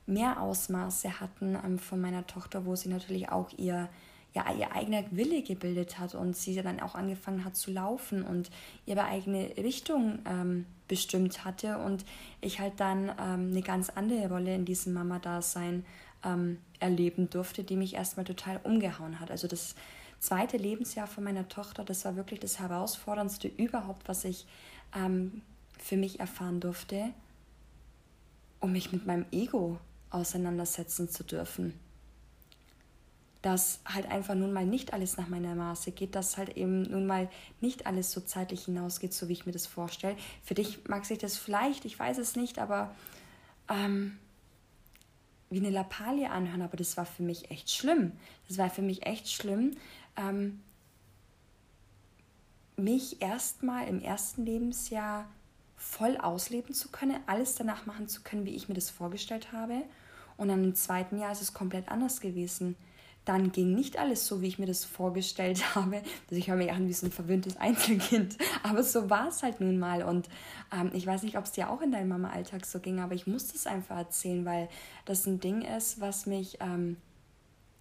mehr 0.07 0.41
Ausmaße 0.41 1.21
hatten 1.21 1.59
ähm, 1.65 1.79
von 1.79 2.01
meiner 2.01 2.27
Tochter, 2.27 2.65
wo 2.65 2.77
sie 2.77 2.89
natürlich 2.89 3.29
auch 3.31 3.51
ihr 3.59 3.89
ja, 4.33 4.45
ihr 4.53 4.73
eigener 4.73 5.03
Wille 5.11 5.43
gebildet 5.43 5.99
hat 5.99 6.15
und 6.15 6.37
sie 6.37 6.55
dann 6.55 6.81
auch 6.81 6.95
angefangen 6.95 7.45
hat 7.45 7.57
zu 7.57 7.73
laufen 7.73 8.23
und 8.23 8.51
ihre 8.87 9.05
eigene 9.05 9.57
Richtung 9.57 10.21
ähm, 10.25 10.67
bestimmt 10.87 11.45
hatte 11.45 11.79
und 11.79 12.05
ich 12.41 12.61
halt 12.61 12.79
dann 12.79 13.09
ähm, 13.09 13.51
eine 13.51 13.63
ganz 13.63 13.91
andere 13.91 14.29
Rolle 14.29 14.55
in 14.55 14.65
diesem 14.65 14.93
Mama-Dasein 14.93 15.85
ähm, 16.25 16.59
erleben 16.79 17.29
durfte, 17.31 17.65
die 17.65 17.77
mich 17.77 17.95
erstmal 17.95 18.25
total 18.25 18.61
umgehauen 18.63 19.19
hat. 19.19 19.31
Also 19.31 19.49
das 19.49 19.75
zweite 20.21 20.57
Lebensjahr 20.59 21.07
von 21.07 21.25
meiner 21.25 21.49
Tochter, 21.49 21.85
das 21.85 22.05
war 22.05 22.17
wirklich 22.17 22.41
das 22.41 22.61
herausforderndste 22.61 23.49
überhaupt, 23.49 24.09
was 24.09 24.25
ich 24.25 24.47
ähm, 24.95 25.43
für 25.79 25.97
mich 25.97 26.21
erfahren 26.21 26.61
durfte, 26.61 27.11
um 28.61 28.73
mich 28.73 28.93
mit 28.93 29.07
meinem 29.07 29.27
Ego 29.33 29.79
auseinandersetzen 30.11 31.09
zu 31.09 31.25
dürfen 31.25 31.75
dass 33.43 33.81
halt 33.87 34.11
einfach 34.11 34.35
nun 34.35 34.53
mal 34.53 34.67
nicht 34.67 34.93
alles 34.93 35.17
nach 35.17 35.29
meiner 35.29 35.55
Maße 35.55 35.93
geht, 35.93 36.15
dass 36.15 36.37
halt 36.37 36.57
eben 36.57 36.83
nun 36.83 37.07
mal 37.07 37.31
nicht 37.61 37.87
alles 37.87 38.13
so 38.13 38.21
zeitlich 38.21 38.67
hinausgeht, 38.67 39.15
so 39.15 39.29
wie 39.29 39.33
ich 39.33 39.47
mir 39.47 39.53
das 39.53 39.67
vorstelle. 39.67 40.17
Für 40.43 40.55
dich 40.55 40.87
mag 40.89 41.07
sich 41.07 41.19
das 41.19 41.39
vielleicht, 41.39 41.85
ich 41.87 41.99
weiß 41.99 42.19
es 42.19 42.37
nicht, 42.37 42.59
aber 42.59 42.95
ähm, 43.69 44.19
wie 45.49 45.59
eine 45.59 45.71
Lappalie 45.71 46.31
anhören, 46.31 46.63
aber 46.63 46.77
das 46.77 46.97
war 46.97 47.07
für 47.07 47.23
mich 47.23 47.51
echt 47.51 47.71
schlimm. 47.71 48.13
Das 48.49 48.59
war 48.59 48.69
für 48.69 48.83
mich 48.83 49.07
echt 49.07 49.31
schlimm, 49.31 49.77
ähm, 50.17 50.61
mich 52.77 53.23
erstmal 53.23 53.89
im 53.89 54.03
ersten 54.03 54.45
Lebensjahr 54.45 55.27
voll 55.81 56.19
ausleben 56.19 56.75
zu 56.75 56.91
können, 56.91 57.19
alles 57.27 57.55
danach 57.55 57.87
machen 57.87 58.07
zu 58.07 58.21
können, 58.21 58.45
wie 58.45 58.55
ich 58.55 58.69
mir 58.69 58.75
das 58.75 58.91
vorgestellt 58.91 59.51
habe 59.53 59.83
Und 60.37 60.49
dann 60.49 60.63
im 60.63 60.75
zweiten 60.75 61.19
Jahr 61.19 61.33
ist 61.33 61.41
es 61.41 61.55
komplett 61.55 61.89
anders 61.89 62.21
gewesen. 62.21 62.77
Dann 63.25 63.51
ging 63.51 63.75
nicht 63.75 63.99
alles 63.99 64.27
so, 64.27 64.43
wie 64.43 64.49
ich 64.49 64.59
mir 64.59 64.67
das 64.67 64.85
vorgestellt 64.85 65.75
habe. 65.75 65.97
Also 65.97 66.37
ich 66.37 66.49
höre 66.49 66.57
mich 66.57 66.71
an 66.71 66.87
wie 66.87 66.93
so 66.93 67.07
ein 67.07 67.13
verwöhntes 67.13 67.57
Einzelkind. 67.57 68.37
Aber 68.63 68.83
so 68.83 69.09
war 69.09 69.29
es 69.29 69.43
halt 69.43 69.61
nun 69.63 69.79
mal. 69.79 70.03
Und 70.03 70.29
ähm, 70.71 70.91
ich 70.93 71.07
weiß 71.07 71.23
nicht, 71.23 71.39
ob 71.39 71.45
es 71.45 71.53
dir 71.53 71.71
auch 71.71 71.81
in 71.81 71.93
deinem 71.93 72.09
Mama-Alltag 72.09 72.67
so 72.67 72.79
ging, 72.79 73.01
aber 73.01 73.15
ich 73.15 73.27
musste 73.27 73.57
es 73.57 73.67
einfach 73.67 73.97
erzählen, 73.97 74.45
weil 74.45 74.69
das 75.07 75.27
ein 75.27 75.41
Ding 75.41 75.63
ist, 75.63 76.01
was 76.01 76.27
mich 76.27 76.59
ähm, 76.61 76.99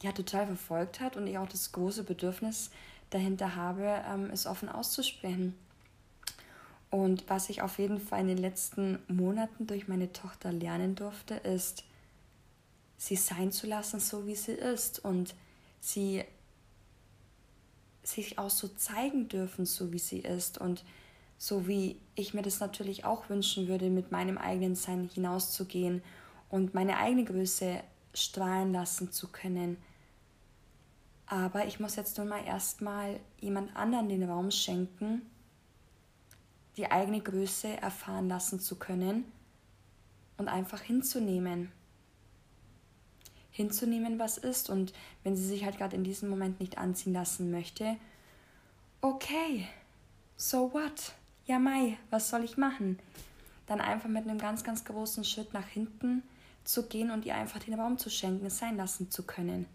ja 0.01 0.13
total 0.13 0.48
verfolgt 0.48 1.01
hat 1.01 1.18
und 1.18 1.27
ich 1.27 1.38
auch 1.38 1.50
das 1.50 1.74
große 1.74 2.03
Bedürfnis 2.03 2.72
dahinter 3.10 3.56
habe, 3.56 4.01
ähm, 4.10 4.29
es 4.32 4.46
offen 4.46 4.70
auszusprechen. 4.70 5.53
Und 6.89 7.29
was 7.29 7.50
ich 7.50 7.62
auf 7.62 7.77
jeden 7.77 8.00
Fall 8.00 8.22
in 8.22 8.27
den 8.27 8.38
letzten 8.38 9.00
Monaten 9.08 9.67
durch 9.67 9.88
meine 9.88 10.12
Tochter 10.12 10.51
lernen 10.51 10.96
durfte, 10.96 11.36
ist, 11.36 11.84
sie 12.98 13.15
sein 13.15 13.51
zu 13.51 13.67
lassen, 13.67 14.00
so 14.00 14.25
wie 14.27 14.36
sie 14.36 14.53
ist 14.53 15.00
und 15.00 15.36
sie 15.79 16.24
sich 18.03 18.39
auch 18.39 18.50
so 18.50 18.67
zeigen 18.67 19.27
dürfen, 19.29 19.65
so 19.65 19.91
wie 19.93 20.00
sie 20.00 20.19
ist 20.19 20.58
und 20.58 20.84
so 21.38 21.67
wie 21.67 21.98
ich 22.15 22.34
mir 22.34 22.41
das 22.41 22.60
natürlich 22.60 23.05
auch 23.05 23.29
wünschen 23.29 23.67
würde, 23.67 23.89
mit 23.89 24.12
meinem 24.12 24.38
eigenen 24.38 24.75
Sein 24.75 25.10
hinauszugehen 25.13 26.01
und 26.50 26.74
meine 26.74 26.98
eigene 26.98 27.24
Größe 27.24 27.81
strahlen 28.13 28.74
lassen 28.74 29.12
zu 29.12 29.27
können. 29.27 29.77
Aber 31.27 31.67
ich 31.67 31.79
muss 31.79 31.96
jetzt 31.96 32.17
nun 32.17 32.27
mal 32.27 32.43
erstmal 32.43 33.19
jemand 33.39 33.75
anderen 33.75 34.10
den 34.10 34.24
Raum 34.24 34.51
schenken, 34.51 35.22
die 36.79 36.89
eigene 36.89 37.19
Größe 37.19 37.67
erfahren 37.81 38.29
lassen 38.29 38.62
zu 38.62 38.77
können 38.77 39.29
und 40.38 40.48
einfach 40.48 40.79
hinzunehmen. 40.79 41.74
Hinzunehmen, 43.51 44.17
was 44.17 44.38
ist. 44.38 44.69
Und 44.69 44.93
wenn 45.25 45.36
sie 45.36 45.45
sich 45.45 45.65
halt 45.65 45.77
gerade 45.77 45.98
in 45.98 46.05
diesem 46.05 46.29
Moment 46.29 46.62
nicht 46.62 46.77
anziehen 46.77 47.12
lassen 47.12 47.51
möchte, 47.51 47.98
okay, 49.01 49.67
so 50.38 50.74
what? 50.74 51.12
Ja, 51.48 51.59
Mai, 51.59 51.98
was 52.12 52.29
soll 52.29 52.45
ich 52.45 52.55
machen? 52.55 52.98
Dann 53.67 53.81
einfach 53.81 54.07
mit 54.07 54.24
einem 54.24 54.38
ganz, 54.38 54.63
ganz 54.63 54.86
großen 54.86 55.25
Schritt 55.25 55.53
nach 55.53 55.67
hinten 55.67 56.24
zu 56.63 56.88
gehen 56.88 57.12
und 57.12 57.25
ihr 57.25 57.36
einfach 57.36 57.59
den 57.59 57.77
Raum 57.77 57.98
zu 57.98 58.09
schenken, 58.09 58.50
sein 58.50 58.77
lassen 58.77 59.12
zu 59.12 59.24
können. 59.24 59.65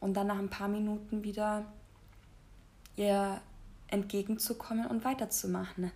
Und 0.00 0.14
dann 0.14 0.28
nach 0.28 0.38
ein 0.38 0.48
paar 0.48 0.68
Minuten 0.68 1.22
wieder 1.22 1.66
ihr 2.96 3.42
entgegenzukommen 3.88 4.86
und 4.86 5.04
weiterzumachen 5.04 5.92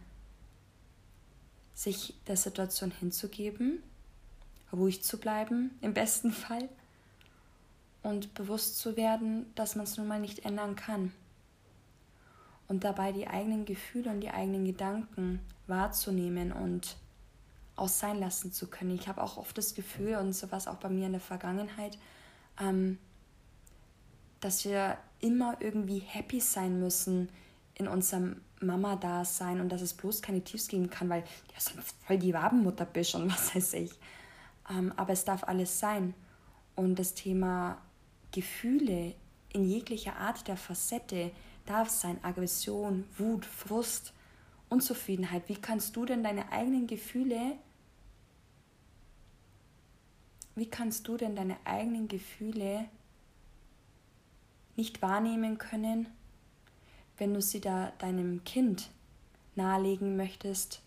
sich 1.74 2.14
der 2.26 2.36
Situation 2.36 2.92
hinzugeben, 2.92 3.82
ruhig 4.72 5.02
zu 5.02 5.18
bleiben, 5.18 5.76
im 5.80 5.92
besten 5.92 6.32
Fall, 6.32 6.68
und 8.02 8.34
bewusst 8.34 8.78
zu 8.78 8.96
werden, 8.96 9.46
dass 9.54 9.76
man 9.76 9.84
es 9.84 9.96
nun 9.96 10.06
mal 10.06 10.20
nicht 10.20 10.44
ändern 10.44 10.76
kann. 10.76 11.12
Und 12.68 12.84
dabei 12.84 13.12
die 13.12 13.26
eigenen 13.26 13.64
Gefühle 13.64 14.10
und 14.10 14.20
die 14.20 14.30
eigenen 14.30 14.64
Gedanken 14.64 15.40
wahrzunehmen 15.66 16.52
und 16.52 16.96
auch 17.76 17.88
sein 17.88 18.20
lassen 18.20 18.52
zu 18.52 18.68
können. 18.68 18.94
Ich 18.94 19.08
habe 19.08 19.22
auch 19.22 19.36
oft 19.36 19.56
das 19.56 19.74
Gefühl, 19.74 20.16
und 20.16 20.32
so 20.34 20.50
war 20.50 20.58
es 20.58 20.68
auch 20.68 20.76
bei 20.76 20.88
mir 20.88 21.06
in 21.06 21.12
der 21.12 21.20
Vergangenheit, 21.20 21.98
ähm, 22.60 22.98
dass 24.40 24.64
wir 24.64 24.98
immer 25.20 25.56
irgendwie 25.60 25.98
happy 25.98 26.40
sein 26.40 26.78
müssen 26.78 27.30
in 27.74 27.88
unserem 27.88 28.40
Mama-Dasein 28.60 29.60
und 29.60 29.68
dass 29.70 29.82
es 29.82 29.94
bloß 29.94 30.22
keine 30.22 30.42
Tiefs 30.42 30.68
geben 30.68 30.90
kann, 30.90 31.08
weil 31.08 31.22
du 31.22 31.54
ja 31.54 31.60
sonst 31.60 31.96
voll 32.06 32.18
die 32.18 32.34
Wabenmutter 32.34 32.84
bist 32.84 33.14
und 33.14 33.30
was 33.32 33.54
weiß 33.54 33.74
ich. 33.74 33.92
Ähm, 34.70 34.92
aber 34.96 35.12
es 35.12 35.24
darf 35.24 35.44
alles 35.44 35.78
sein. 35.78 36.14
Und 36.76 36.98
das 36.98 37.14
Thema 37.14 37.78
Gefühle 38.32 39.14
in 39.52 39.64
jeglicher 39.64 40.16
Art 40.16 40.48
der 40.48 40.56
Facette 40.56 41.30
darf 41.66 41.88
sein. 41.88 42.18
Aggression, 42.22 43.04
Wut, 43.16 43.46
Frust, 43.46 44.12
Unzufriedenheit. 44.68 45.48
Wie 45.48 45.56
kannst 45.56 45.94
du 45.96 46.04
denn 46.04 46.24
deine 46.24 46.50
eigenen 46.50 46.86
Gefühle, 46.86 47.56
wie 50.56 50.66
kannst 50.66 51.06
du 51.08 51.16
denn 51.16 51.36
deine 51.36 51.56
eigenen 51.64 52.08
Gefühle 52.08 52.86
nicht 54.76 55.02
wahrnehmen 55.02 55.58
können, 55.58 56.08
wenn 57.18 57.34
du 57.34 57.40
sie 57.40 57.60
da 57.60 57.92
deinem 57.98 58.44
Kind 58.44 58.90
nahelegen 59.54 60.16
möchtest, 60.16 60.80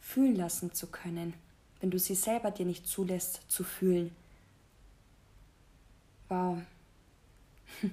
fühlen 0.00 0.36
lassen 0.36 0.72
zu 0.72 0.88
können, 0.88 1.34
wenn 1.80 1.90
du 1.90 1.98
sie 1.98 2.14
selber 2.14 2.50
dir 2.50 2.66
nicht 2.66 2.86
zulässt 2.86 3.40
zu 3.48 3.64
fühlen. 3.64 4.14
Wow. 6.28 6.58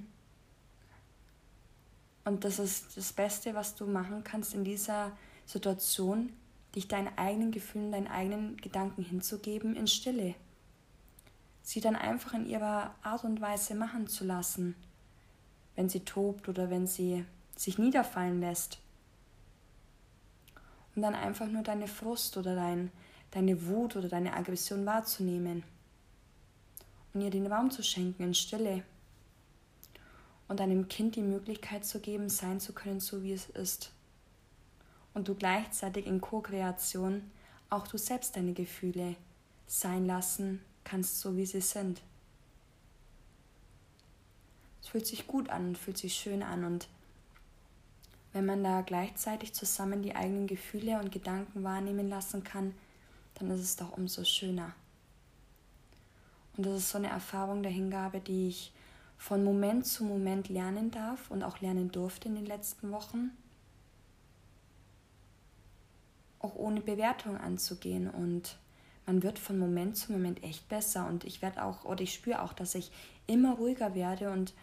Und 2.26 2.44
das 2.44 2.60
ist 2.60 2.98
das 2.98 3.14
Beste, 3.14 3.56
was 3.56 3.76
du 3.76 3.86
machen 3.86 4.24
kannst 4.24 4.54
in 4.54 4.64
dieser 4.64 5.12
Situation, 5.46 6.32
dich 6.76 6.88
deinen 6.88 7.18
eigenen 7.18 7.52
Gefühlen, 7.52 7.92
deinen 7.92 8.08
eigenen 8.08 8.58
Gedanken 8.58 9.04
hinzugeben 9.04 9.76
in 9.76 9.88
Stille. 9.88 10.36
Sie 11.64 11.82
dann 11.82 11.96
einfach 11.96 12.34
in 12.34 12.46
ihrer 12.48 12.94
Art 13.02 13.24
und 13.24 13.42
Weise 13.42 13.74
machen 13.74 14.08
zu 14.08 14.26
lassen, 14.26 14.76
wenn 15.76 15.90
sie 15.90 16.02
tobt 16.02 16.48
oder 16.50 16.70
wenn 16.70 16.86
sie 16.88 17.26
sich 17.60 17.78
niederfallen 17.78 18.40
lässt. 18.40 18.80
Und 20.96 21.02
dann 21.02 21.14
einfach 21.14 21.48
nur 21.48 21.62
deine 21.62 21.90
Frust 21.90 22.38
oder 22.38 22.56
dein, 22.56 22.90
deine 23.32 23.68
Wut 23.68 23.98
oder 23.98 24.08
deine 24.08 24.34
Aggression 24.34 24.86
wahrzunehmen. 24.86 25.64
Und 27.14 27.20
ihr 27.20 27.30
den 27.30 27.52
Raum 27.52 27.70
zu 27.70 27.84
schenken 27.84 28.24
in 28.24 28.34
Stille. 28.34 28.84
Und 30.48 30.62
deinem 30.62 30.88
Kind 30.88 31.18
die 31.18 31.22
Möglichkeit 31.22 31.84
zu 31.84 32.00
geben, 32.00 32.30
sein 32.30 32.62
zu 32.62 32.72
können, 32.72 33.02
so 33.02 33.24
wie 33.24 33.34
es 33.34 33.50
ist. 33.50 33.92
Und 35.14 35.28
du 35.28 35.36
gleichzeitig 35.36 36.08
in 36.08 36.22
Co-Kreation 36.22 37.30
auch 37.70 37.88
du 37.90 37.98
selbst 37.98 38.38
deine 38.38 38.54
Gefühle 38.54 39.18
sein 39.68 40.06
lassen 40.06 40.62
kannst, 40.86 41.20
so 41.20 41.36
wie 41.36 41.46
sie 41.46 41.62
sind. 41.62 42.02
Es 44.82 44.88
fühlt 44.88 45.06
sich 45.06 45.28
gut 45.28 45.50
an 45.50 45.68
und 45.68 45.78
fühlt 45.78 45.98
sich 45.98 46.14
schön 46.14 46.42
an 46.42 46.64
und 46.64 46.88
wenn 48.34 48.46
man 48.46 48.64
da 48.64 48.82
gleichzeitig 48.82 49.54
zusammen 49.54 50.02
die 50.02 50.16
eigenen 50.16 50.48
Gefühle 50.48 51.00
und 51.00 51.12
Gedanken 51.12 51.64
wahrnehmen 51.64 52.10
lassen 52.10 52.44
kann, 52.44 52.74
dann 53.36 53.50
ist 53.52 53.62
es 53.62 53.76
doch 53.76 53.98
umso 53.98 54.24
schöner. 54.24 54.74
Und 56.58 56.66
das 56.66 56.80
ist 56.80 56.90
so 56.90 56.98
eine 56.98 57.08
Erfahrung 57.08 57.64
der 57.64 57.72
Hingabe, 57.72 58.20
die 58.20 58.50
ich 58.50 58.74
von 59.18 59.44
Moment 59.44 59.86
zu 59.86 60.04
Moment 60.04 60.50
lernen 60.50 60.92
darf 60.92 61.32
und 61.32 61.44
auch 61.44 61.60
lernen 61.62 61.92
durfte 61.92 62.28
in 62.30 62.36
den 62.36 62.46
letzten 62.46 62.92
Wochen. 62.92 63.32
Auch 66.40 66.56
ohne 66.56 66.82
Bewertung 66.82 67.38
anzugehen 67.38 68.10
und 68.10 68.58
man 69.06 69.24
wird 69.24 69.40
von 69.40 69.58
Moment 69.58 69.98
zu 69.98 70.12
Moment 70.12 70.44
echt 70.44 70.70
besser 70.70 71.08
und 71.08 71.24
ich 71.24 71.42
werde 71.42 71.64
auch 71.64 71.84
oder 71.84 72.02
ich 72.02 72.14
spüre 72.14 72.42
auch, 72.42 72.54
dass 72.54 72.76
ich 72.76 72.92
immer 73.28 73.56
ruhiger 73.56 73.96
werde 73.96 74.30
und 74.32 74.54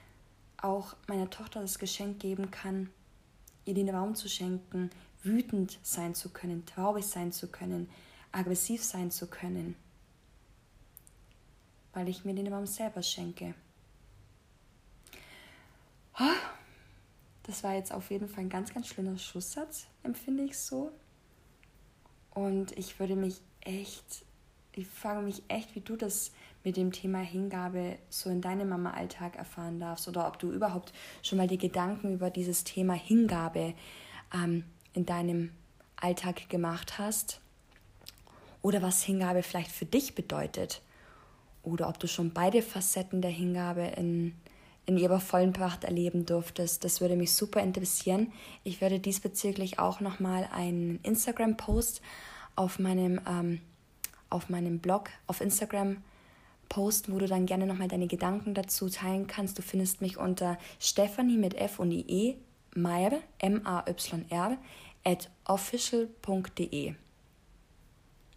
auch 0.57 0.97
meiner 1.07 1.29
Tochter 1.29 1.61
das 1.61 1.79
Geschenk 1.79 2.21
geben 2.21 2.51
kann, 2.51 2.91
ihr 3.67 3.75
den 3.75 3.91
Raum 3.91 4.15
zu 4.15 4.29
schenken, 4.29 4.91
wütend 5.23 5.79
sein 5.83 6.15
zu 6.15 6.31
können, 6.31 6.65
traurig 6.65 7.05
sein 7.05 7.33
zu 7.33 7.49
können, 7.49 7.91
aggressiv 8.33 8.83
sein 8.83 9.11
zu 9.11 9.27
können, 9.27 9.77
weil 11.93 12.09
ich 12.09 12.25
mir 12.25 12.35
den 12.35 12.53
Raum 12.53 12.67
selber 12.67 13.03
schenke. 13.03 13.55
Das 17.43 17.63
war 17.63 17.75
jetzt 17.75 17.93
auf 17.93 18.11
jeden 18.11 18.29
Fall 18.29 18.45
ein 18.45 18.49
ganz, 18.49 18.73
ganz 18.75 18.89
schöner 18.89 19.19
Schlusssatz, 19.19 19.87
empfinde 20.03 20.43
ich 20.43 20.59
so. 20.59 20.91
Und 22.31 22.77
ich 22.77 22.99
würde 22.99 23.17
mich 23.17 23.41
echt, 23.61 24.25
ich 24.73 24.87
frage 24.89 25.23
mich 25.23 25.43
echt, 25.49 25.75
wie 25.75 25.81
du 25.81 25.97
das 25.97 26.33
mit 26.67 26.77
dem 26.77 26.91
Thema 26.91 27.21
Hingabe 27.21 27.97
so 28.11 28.29
in 28.29 28.41
deinem 28.41 28.69
Mama-Alltag 28.71 29.37
erfahren 29.37 29.79
darfst 29.79 30.09
oder 30.09 30.27
ob 30.27 30.41
du 30.41 30.51
überhaupt 30.51 30.93
schon 31.23 31.39
mal 31.39 31.47
die 31.47 31.59
Gedanken 31.59 32.13
über 32.13 32.29
dieses 32.29 32.65
Thema 32.65 32.95
Hingabe 32.95 33.73
ähm, 34.35 34.65
in 34.93 35.07
deinem 35.07 35.53
Alltag 35.95 36.49
gemacht 36.49 36.99
hast 36.99 37.41
oder 38.63 38.83
was 38.83 39.05
Hingabe 39.05 39.45
vielleicht 39.45 39.71
für 39.71 39.85
dich 39.85 40.17
bedeutet 40.17 40.83
oder 41.63 41.89
ob 41.89 42.01
du 42.01 42.09
schon 42.09 42.33
beide 42.33 42.63
Facetten 42.63 43.23
der 43.23 43.31
Hingabe 43.31 43.83
in, 43.97 44.35
in 44.87 44.99
ihrer 44.99 45.21
vollen 45.21 45.53
Pracht 45.53 45.85
erleben 45.85 46.27
durftest. 46.27 46.83
Das 46.83 47.01
würde 47.01 47.15
mich 47.15 47.33
super 47.33 47.61
interessieren. 47.61 48.33
Ich 48.65 48.81
werde 48.81 48.99
diesbezüglich 48.99 49.79
auch 49.79 50.01
nochmal 50.01 50.49
einen 50.53 50.99
Instagram-Post 51.05 52.01
auf 52.57 52.81
meinem, 52.81 53.21
ähm, 53.25 53.61
auf 54.31 54.49
meinem 54.49 54.81
Blog 54.81 55.11
auf 55.29 55.41
Instagram 55.41 55.99
posten, 56.69 57.13
wo 57.13 57.19
du 57.19 57.27
dann 57.27 57.47
gerne 57.47 57.67
nochmal 57.67 57.89
deine 57.89 58.07
Gedanken 58.07 58.55
dazu 58.55 58.89
teilen 58.89 59.27
kannst. 59.27 59.59
Du 59.59 59.63
findest 59.63 60.01
mich 60.01 60.19
unter 60.19 60.59
Stephanie 60.79 61.37
mit 61.37 61.55
F 61.55 61.79
und 61.79 61.91
IE, 61.91 62.37
Meyer, 62.75 63.21
M-A-Y-R, 63.39 64.59
at 65.05 65.31
official.de. 65.45 66.95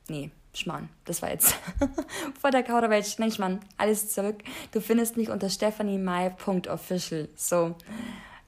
Nee, 0.07 0.31
Schmarrn, 0.53 0.89
das 1.05 1.21
war 1.21 1.29
jetzt 1.29 1.55
vor 2.39 2.51
der 2.51 2.63
Kauderwelsch. 2.63 3.17
Nein, 3.19 3.31
Schmarrn, 3.31 3.59
alles 3.77 4.09
zurück. 4.09 4.43
Du 4.71 4.81
findest 4.81 5.17
mich 5.17 5.29
unter 5.29 5.49
stephaniemai.official. 5.49 7.29
So, 7.35 7.75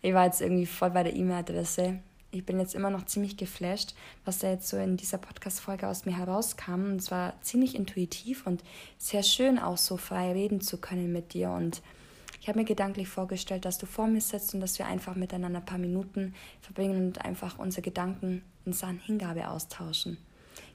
ich 0.01 0.13
war 0.13 0.25
jetzt 0.25 0.41
irgendwie 0.41 0.65
voll 0.65 0.91
bei 0.91 1.03
der 1.03 1.15
E-Mail-Adresse. 1.15 1.99
Ich 2.31 2.45
bin 2.45 2.59
jetzt 2.59 2.75
immer 2.75 2.89
noch 2.89 3.05
ziemlich 3.05 3.35
geflasht, 3.35 3.93
was 4.23 4.39
da 4.39 4.49
jetzt 4.49 4.69
so 4.69 4.77
in 4.77 4.95
dieser 4.95 5.17
Podcast-Folge 5.17 5.87
aus 5.87 6.05
mir 6.05 6.17
herauskam. 6.17 6.85
Und 6.85 6.95
es 6.95 7.11
war 7.11 7.33
ziemlich 7.41 7.75
intuitiv 7.75 8.47
und 8.47 8.63
sehr 8.97 9.21
schön, 9.21 9.59
auch 9.59 9.77
so 9.77 9.97
frei 9.97 10.31
reden 10.31 10.61
zu 10.61 10.77
können 10.77 11.11
mit 11.11 11.33
dir. 11.33 11.51
Und 11.51 11.81
ich 12.39 12.47
habe 12.47 12.59
mir 12.59 12.65
gedanklich 12.65 13.09
vorgestellt, 13.09 13.65
dass 13.65 13.77
du 13.77 13.85
vor 13.85 14.07
mir 14.07 14.21
sitzt 14.21 14.53
und 14.53 14.61
dass 14.61 14.79
wir 14.79 14.87
einfach 14.87 15.15
miteinander 15.15 15.59
ein 15.59 15.65
paar 15.65 15.77
Minuten 15.77 16.33
verbringen 16.61 17.07
und 17.07 17.25
einfach 17.25 17.59
unsere 17.59 17.81
Gedanken 17.81 18.43
in 18.65 18.73
Sachen 18.73 18.99
Hingabe 18.99 19.49
austauschen. 19.49 20.17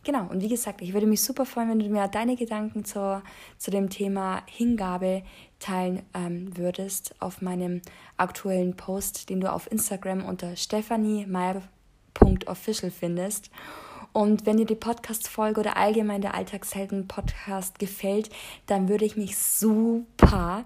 Genau, 0.06 0.26
und 0.30 0.40
wie 0.40 0.48
gesagt, 0.48 0.80
ich 0.82 0.92
würde 0.92 1.08
mich 1.08 1.20
super 1.20 1.44
freuen, 1.44 1.68
wenn 1.68 1.80
du 1.80 1.88
mir 1.88 2.06
deine 2.06 2.36
Gedanken 2.36 2.84
zu, 2.84 3.20
zu 3.58 3.72
dem 3.72 3.90
Thema 3.90 4.44
Hingabe 4.46 5.24
teilen 5.58 6.04
ähm, 6.14 6.56
würdest 6.56 7.16
auf 7.18 7.42
meinem 7.42 7.82
aktuellen 8.16 8.76
Post, 8.76 9.30
den 9.30 9.40
du 9.40 9.52
auf 9.52 9.68
Instagram 9.68 10.24
unter 10.24 10.54
stephaniemeier.official 10.54 12.92
findest. 12.92 13.50
Und 14.12 14.46
wenn 14.46 14.58
dir 14.58 14.66
die 14.66 14.76
Podcast-Folge 14.76 15.58
oder 15.58 15.76
allgemein 15.76 16.20
der 16.20 16.36
Alltagshelden-Podcast 16.36 17.80
gefällt, 17.80 18.30
dann 18.66 18.88
würde 18.88 19.06
ich 19.06 19.16
mich 19.16 19.36
super 19.36 20.64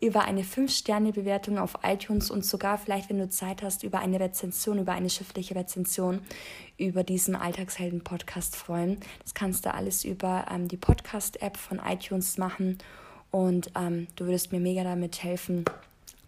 über 0.00 0.24
eine 0.24 0.42
5-Sterne-Bewertung 0.42 1.58
auf 1.58 1.78
iTunes 1.82 2.30
und 2.30 2.44
sogar 2.44 2.78
vielleicht, 2.78 3.10
wenn 3.10 3.18
du 3.18 3.28
Zeit 3.28 3.62
hast, 3.62 3.82
über 3.82 3.98
eine 3.98 4.20
Rezension, 4.20 4.78
über 4.78 4.92
eine 4.92 5.10
schriftliche 5.10 5.56
Rezension 5.56 6.20
über 6.76 7.02
diesen 7.02 7.34
Alltagshelden-Podcast 7.34 8.54
freuen. 8.54 8.98
Das 9.24 9.34
kannst 9.34 9.66
du 9.66 9.74
alles 9.74 10.04
über 10.04 10.46
ähm, 10.50 10.68
die 10.68 10.76
Podcast-App 10.76 11.56
von 11.56 11.80
iTunes 11.84 12.38
machen 12.38 12.78
und 13.30 13.72
ähm, 13.76 14.06
du 14.16 14.26
würdest 14.26 14.52
mir 14.52 14.60
mega 14.60 14.84
damit 14.84 15.22
helfen, 15.22 15.64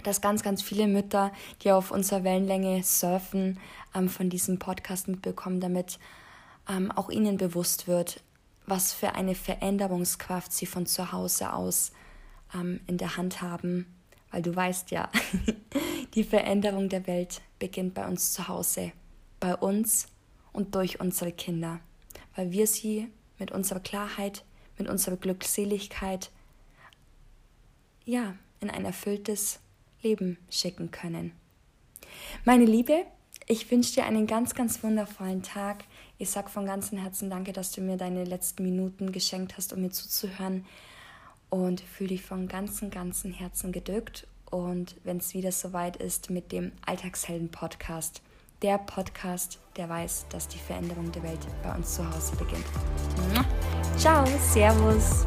dass 0.02 0.20
ganz, 0.20 0.42
ganz 0.42 0.62
viele 0.62 0.88
Mütter, 0.88 1.32
die 1.62 1.70
auf 1.70 1.92
unserer 1.92 2.24
Wellenlänge 2.24 2.82
surfen, 2.82 3.58
ähm, 3.94 4.08
von 4.08 4.30
diesem 4.30 4.58
Podcast 4.58 5.06
mitbekommen, 5.06 5.60
damit 5.60 5.98
ähm, 6.68 6.90
auch 6.90 7.08
ihnen 7.08 7.36
bewusst 7.36 7.86
wird, 7.86 8.20
was 8.66 8.92
für 8.92 9.14
eine 9.14 9.36
Veränderungskraft 9.36 10.52
sie 10.52 10.66
von 10.66 10.86
zu 10.86 11.12
Hause 11.12 11.52
aus 11.52 11.92
ähm, 12.54 12.80
in 12.86 12.98
der 12.98 13.16
Hand 13.16 13.42
haben, 13.42 13.86
weil 14.30 14.42
du 14.42 14.54
weißt 14.54 14.90
ja, 14.90 15.10
die 16.14 16.24
Veränderung 16.24 16.88
der 16.88 17.06
Welt 17.06 17.40
beginnt 17.58 17.94
bei 17.94 18.06
uns 18.06 18.32
zu 18.32 18.48
Hause, 18.48 18.92
bei 19.38 19.54
uns 19.54 20.08
und 20.52 20.74
durch 20.74 21.00
unsere 21.00 21.32
Kinder, 21.32 21.80
weil 22.36 22.52
wir 22.52 22.66
sie 22.66 23.08
mit 23.38 23.50
unserer 23.50 23.80
Klarheit, 23.80 24.44
mit 24.78 24.88
unserer 24.88 25.16
Glückseligkeit, 25.16 26.30
ja, 28.04 28.34
in 28.60 28.70
ein 28.70 28.84
erfülltes 28.84 29.60
Leben 30.02 30.38
schicken 30.50 30.90
können. 30.90 31.32
Meine 32.44 32.64
Liebe, 32.64 33.04
ich 33.46 33.70
wünsche 33.70 33.94
dir 33.94 34.04
einen 34.04 34.26
ganz, 34.26 34.54
ganz 34.54 34.82
wundervollen 34.82 35.42
Tag. 35.42 35.84
Ich 36.18 36.30
sage 36.30 36.50
von 36.50 36.66
ganzem 36.66 36.98
Herzen 36.98 37.30
danke, 37.30 37.52
dass 37.52 37.72
du 37.72 37.80
mir 37.80 37.96
deine 37.96 38.24
letzten 38.24 38.62
Minuten 38.62 39.12
geschenkt 39.12 39.56
hast, 39.56 39.72
um 39.72 39.80
mir 39.80 39.90
zuzuhören 39.90 40.66
und 41.50 41.80
fühle 41.80 42.10
dich 42.10 42.22
von 42.22 42.48
ganzem, 42.48 42.90
ganzem 42.90 43.32
Herzen 43.32 43.72
gedrückt. 43.72 44.26
Und 44.50 44.96
wenn 45.04 45.18
es 45.18 45.34
wieder 45.34 45.52
soweit 45.52 45.96
ist 45.96 46.30
mit 46.30 46.50
dem 46.52 46.72
Alltagshelden-Podcast, 46.86 48.22
der 48.62 48.78
Podcast, 48.78 49.58
der 49.76 49.88
weiß, 49.88 50.26
dass 50.30 50.48
die 50.48 50.58
Veränderung 50.58 51.10
der 51.12 51.22
Welt 51.22 51.46
bei 51.62 51.74
uns 51.74 51.94
zu 51.94 52.08
Hause 52.08 52.36
beginnt. 52.36 52.66
Ciao, 53.96 54.24
Servus. 54.52 55.26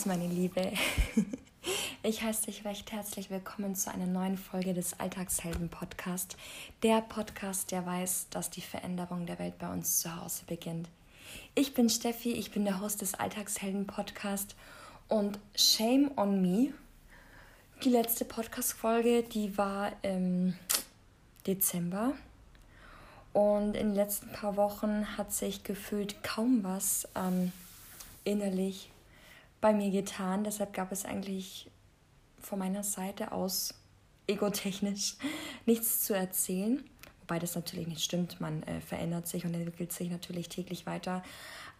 Servus, 0.00 0.06
meine 0.06 0.26
Liebe. 0.26 0.72
Ich 2.02 2.22
heiße 2.22 2.46
dich 2.46 2.64
recht 2.64 2.90
herzlich 2.92 3.28
willkommen 3.28 3.74
zu 3.74 3.92
einer 3.92 4.06
neuen 4.06 4.38
Folge 4.38 4.72
des 4.72 4.98
Alltagshelden-Podcast. 4.98 6.38
Der 6.82 7.02
Podcast, 7.02 7.70
der 7.70 7.84
weiß, 7.84 8.28
dass 8.30 8.48
die 8.48 8.62
Veränderung 8.62 9.26
der 9.26 9.38
Welt 9.38 9.58
bei 9.58 9.70
uns 9.70 10.00
zu 10.00 10.16
Hause 10.16 10.44
beginnt. 10.46 10.88
Ich 11.54 11.74
bin 11.74 11.90
Steffi, 11.90 12.32
ich 12.32 12.50
bin 12.50 12.64
der 12.64 12.80
Host 12.80 13.02
des 13.02 13.12
Alltagshelden-Podcast 13.14 14.56
und 15.08 15.38
Shame 15.54 16.10
on 16.16 16.40
Me. 16.40 16.72
Die 17.84 17.90
letzte 17.90 18.24
Podcast-Folge, 18.24 19.22
die 19.22 19.58
war 19.58 19.92
im 20.00 20.54
Dezember. 21.46 22.14
Und 23.34 23.76
in 23.76 23.88
den 23.88 23.94
letzten 23.94 24.32
paar 24.32 24.56
Wochen 24.56 25.18
hat 25.18 25.34
sich 25.34 25.62
gefühlt 25.62 26.22
kaum 26.22 26.64
was 26.64 27.06
ähm, 27.14 27.52
innerlich 28.24 28.90
bei 29.60 29.72
mir 29.72 29.90
getan. 29.90 30.44
Deshalb 30.44 30.72
gab 30.72 30.92
es 30.92 31.04
eigentlich 31.04 31.70
von 32.40 32.58
meiner 32.58 32.82
Seite 32.82 33.32
aus 33.32 33.74
egotechnisch 34.26 35.16
nichts 35.66 36.02
zu 36.02 36.14
erzählen. 36.14 36.82
Wobei 37.20 37.38
das 37.38 37.54
natürlich 37.54 37.86
nicht 37.86 38.02
stimmt. 38.02 38.40
Man 38.40 38.62
äh, 38.64 38.80
verändert 38.80 39.26
sich 39.28 39.44
und 39.44 39.54
entwickelt 39.54 39.92
sich 39.92 40.10
natürlich 40.10 40.48
täglich 40.48 40.86
weiter. 40.86 41.22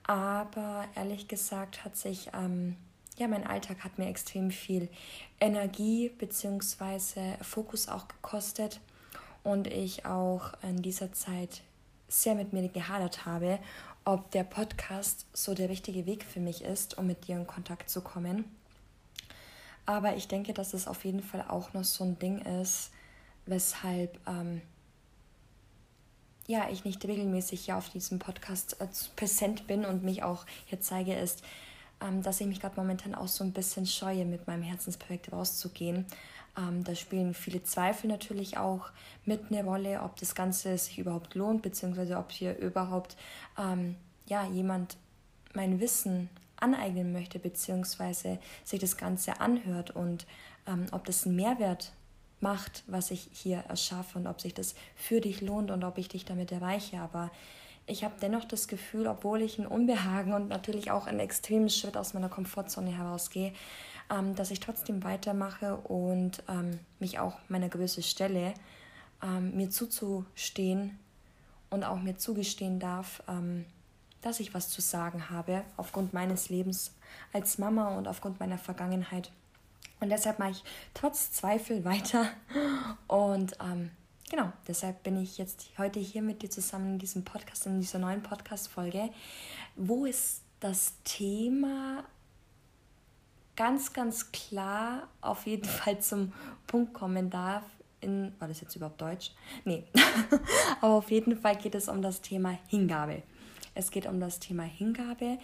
Aber 0.04 0.86
ehrlich 0.94 1.28
gesagt 1.28 1.84
hat 1.84 1.96
sich, 1.96 2.30
ähm, 2.34 2.76
ja, 3.16 3.28
mein 3.28 3.46
Alltag 3.46 3.84
hat 3.84 3.98
mir 3.98 4.08
extrem 4.08 4.50
viel 4.50 4.88
Energie 5.40 6.08
bzw. 6.08 7.36
Fokus 7.42 7.88
auch 7.88 8.08
gekostet. 8.08 8.80
Und 9.42 9.66
ich 9.66 10.04
auch 10.04 10.52
in 10.62 10.82
dieser 10.82 11.12
Zeit 11.12 11.62
sehr 12.08 12.34
mit 12.34 12.52
mir 12.52 12.68
gehadert 12.68 13.24
habe 13.24 13.58
ob 14.04 14.30
der 14.30 14.44
Podcast 14.44 15.26
so 15.32 15.54
der 15.54 15.68
richtige 15.68 16.06
Weg 16.06 16.24
für 16.24 16.40
mich 16.40 16.62
ist, 16.62 16.98
um 16.98 17.06
mit 17.06 17.26
dir 17.26 17.36
in 17.36 17.46
Kontakt 17.46 17.90
zu 17.90 18.00
kommen. 18.00 18.44
Aber 19.86 20.16
ich 20.16 20.28
denke, 20.28 20.52
dass 20.52 20.74
es 20.74 20.86
auf 20.86 21.04
jeden 21.04 21.22
Fall 21.22 21.44
auch 21.48 21.72
noch 21.72 21.84
so 21.84 22.04
ein 22.04 22.18
Ding 22.18 22.38
ist, 22.60 22.90
weshalb 23.46 24.18
ähm, 24.26 24.62
ja, 26.46 26.68
ich 26.70 26.84
nicht 26.84 27.04
regelmäßig 27.04 27.66
hier 27.66 27.76
auf 27.76 27.90
diesem 27.90 28.18
Podcast 28.18 28.80
äh, 28.80 28.88
präsent 29.16 29.66
bin 29.66 29.84
und 29.84 30.02
mich 30.02 30.22
auch 30.22 30.46
hier 30.66 30.80
zeige, 30.80 31.14
ist, 31.14 31.42
ähm, 32.00 32.22
dass 32.22 32.40
ich 32.40 32.46
mich 32.46 32.60
gerade 32.60 32.76
momentan 32.76 33.14
auch 33.14 33.28
so 33.28 33.44
ein 33.44 33.52
bisschen 33.52 33.86
scheue, 33.86 34.24
mit 34.24 34.46
meinem 34.46 34.62
Herzensprojekt 34.62 35.32
rauszugehen. 35.32 36.06
Ähm, 36.56 36.84
da 36.84 36.94
spielen 36.94 37.34
viele 37.34 37.62
Zweifel 37.62 38.08
natürlich 38.08 38.58
auch 38.58 38.90
mit 39.24 39.50
eine 39.50 39.64
Rolle, 39.64 40.02
ob 40.02 40.16
das 40.16 40.34
Ganze 40.34 40.76
sich 40.78 40.98
überhaupt 40.98 41.34
lohnt, 41.34 41.62
beziehungsweise 41.62 42.16
ob 42.18 42.30
hier 42.32 42.56
überhaupt 42.58 43.16
ähm, 43.58 43.96
ja, 44.26 44.46
jemand 44.46 44.96
mein 45.54 45.80
Wissen 45.80 46.28
aneignen 46.56 47.12
möchte, 47.12 47.38
beziehungsweise 47.38 48.38
sich 48.64 48.80
das 48.80 48.96
Ganze 48.96 49.40
anhört 49.40 49.90
und 49.90 50.26
ähm, 50.66 50.86
ob 50.92 51.04
das 51.04 51.26
einen 51.26 51.36
Mehrwert 51.36 51.92
macht, 52.40 52.84
was 52.86 53.10
ich 53.10 53.28
hier 53.32 53.58
erschaffe 53.68 54.18
und 54.18 54.26
ob 54.26 54.40
sich 54.40 54.54
das 54.54 54.74
für 54.94 55.20
dich 55.20 55.40
lohnt 55.40 55.70
und 55.70 55.84
ob 55.84 55.98
ich 55.98 56.08
dich 56.08 56.24
damit 56.24 56.52
erreiche. 56.52 57.00
Aber 57.00 57.30
ich 57.86 58.04
habe 58.04 58.14
dennoch 58.20 58.44
das 58.44 58.68
Gefühl, 58.68 59.06
obwohl 59.06 59.42
ich 59.42 59.58
ein 59.58 59.66
Unbehagen 59.66 60.32
und 60.32 60.48
natürlich 60.48 60.90
auch 60.90 61.06
einen 61.06 61.20
extremen 61.20 61.70
Schritt 61.70 61.96
aus 61.96 62.14
meiner 62.14 62.28
Komfortzone 62.28 62.96
herausgehe, 62.96 63.52
ähm, 64.10 64.34
dass 64.34 64.50
ich 64.50 64.60
trotzdem 64.60 65.02
weitermache 65.04 65.76
und 65.76 66.42
ähm, 66.48 66.78
mich 66.98 67.18
auch 67.18 67.38
meiner 67.48 67.68
Größe 67.68 68.02
stelle, 68.02 68.54
ähm, 69.22 69.56
mir 69.56 69.70
zuzustehen 69.70 70.98
und 71.70 71.84
auch 71.84 72.00
mir 72.00 72.16
zugestehen 72.16 72.78
darf, 72.78 73.22
ähm, 73.28 73.64
dass 74.22 74.40
ich 74.40 74.54
was 74.54 74.68
zu 74.68 74.80
sagen 74.80 75.30
habe 75.30 75.62
aufgrund 75.76 76.12
meines 76.12 76.48
Lebens 76.48 76.92
als 77.32 77.58
Mama 77.58 77.96
und 77.96 78.06
aufgrund 78.06 78.38
meiner 78.40 78.58
Vergangenheit. 78.58 79.32
Und 80.00 80.08
deshalb 80.08 80.38
mache 80.38 80.52
ich 80.52 80.64
trotz 80.94 81.32
Zweifel 81.32 81.84
weiter. 81.84 82.26
Und 83.06 83.56
ähm, 83.60 83.90
genau, 84.30 84.50
deshalb 84.66 85.02
bin 85.02 85.20
ich 85.20 85.36
jetzt 85.36 85.68
heute 85.76 86.00
hier 86.00 86.22
mit 86.22 86.40
dir 86.40 86.48
zusammen 86.48 86.94
in 86.94 86.98
diesem 86.98 87.24
Podcast, 87.24 87.66
in 87.66 87.80
dieser 87.80 87.98
neuen 87.98 88.22
Podcast-Folge, 88.22 89.10
wo 89.76 90.06
es 90.06 90.40
das 90.60 90.94
Thema 91.04 92.04
ganz, 93.56 93.92
ganz 93.92 94.32
klar 94.32 95.08
auf 95.20 95.46
jeden 95.46 95.64
Fall 95.68 96.00
zum 96.00 96.32
Punkt 96.66 96.94
kommen 96.94 97.28
darf. 97.28 97.64
In, 98.00 98.32
war 98.38 98.48
das 98.48 98.62
jetzt 98.62 98.74
überhaupt 98.76 99.02
Deutsch? 99.02 99.32
Nee. 99.66 99.84
Aber 100.80 100.94
auf 100.94 101.10
jeden 101.10 101.36
Fall 101.36 101.56
geht 101.56 101.74
es 101.74 101.88
um 101.88 102.00
das 102.00 102.22
Thema 102.22 102.58
Hingabe. 102.68 103.22
Es 103.74 103.90
geht 103.90 104.06
um 104.06 104.20
das 104.20 104.38
Thema 104.38 104.62
Hingabe, 104.62 105.38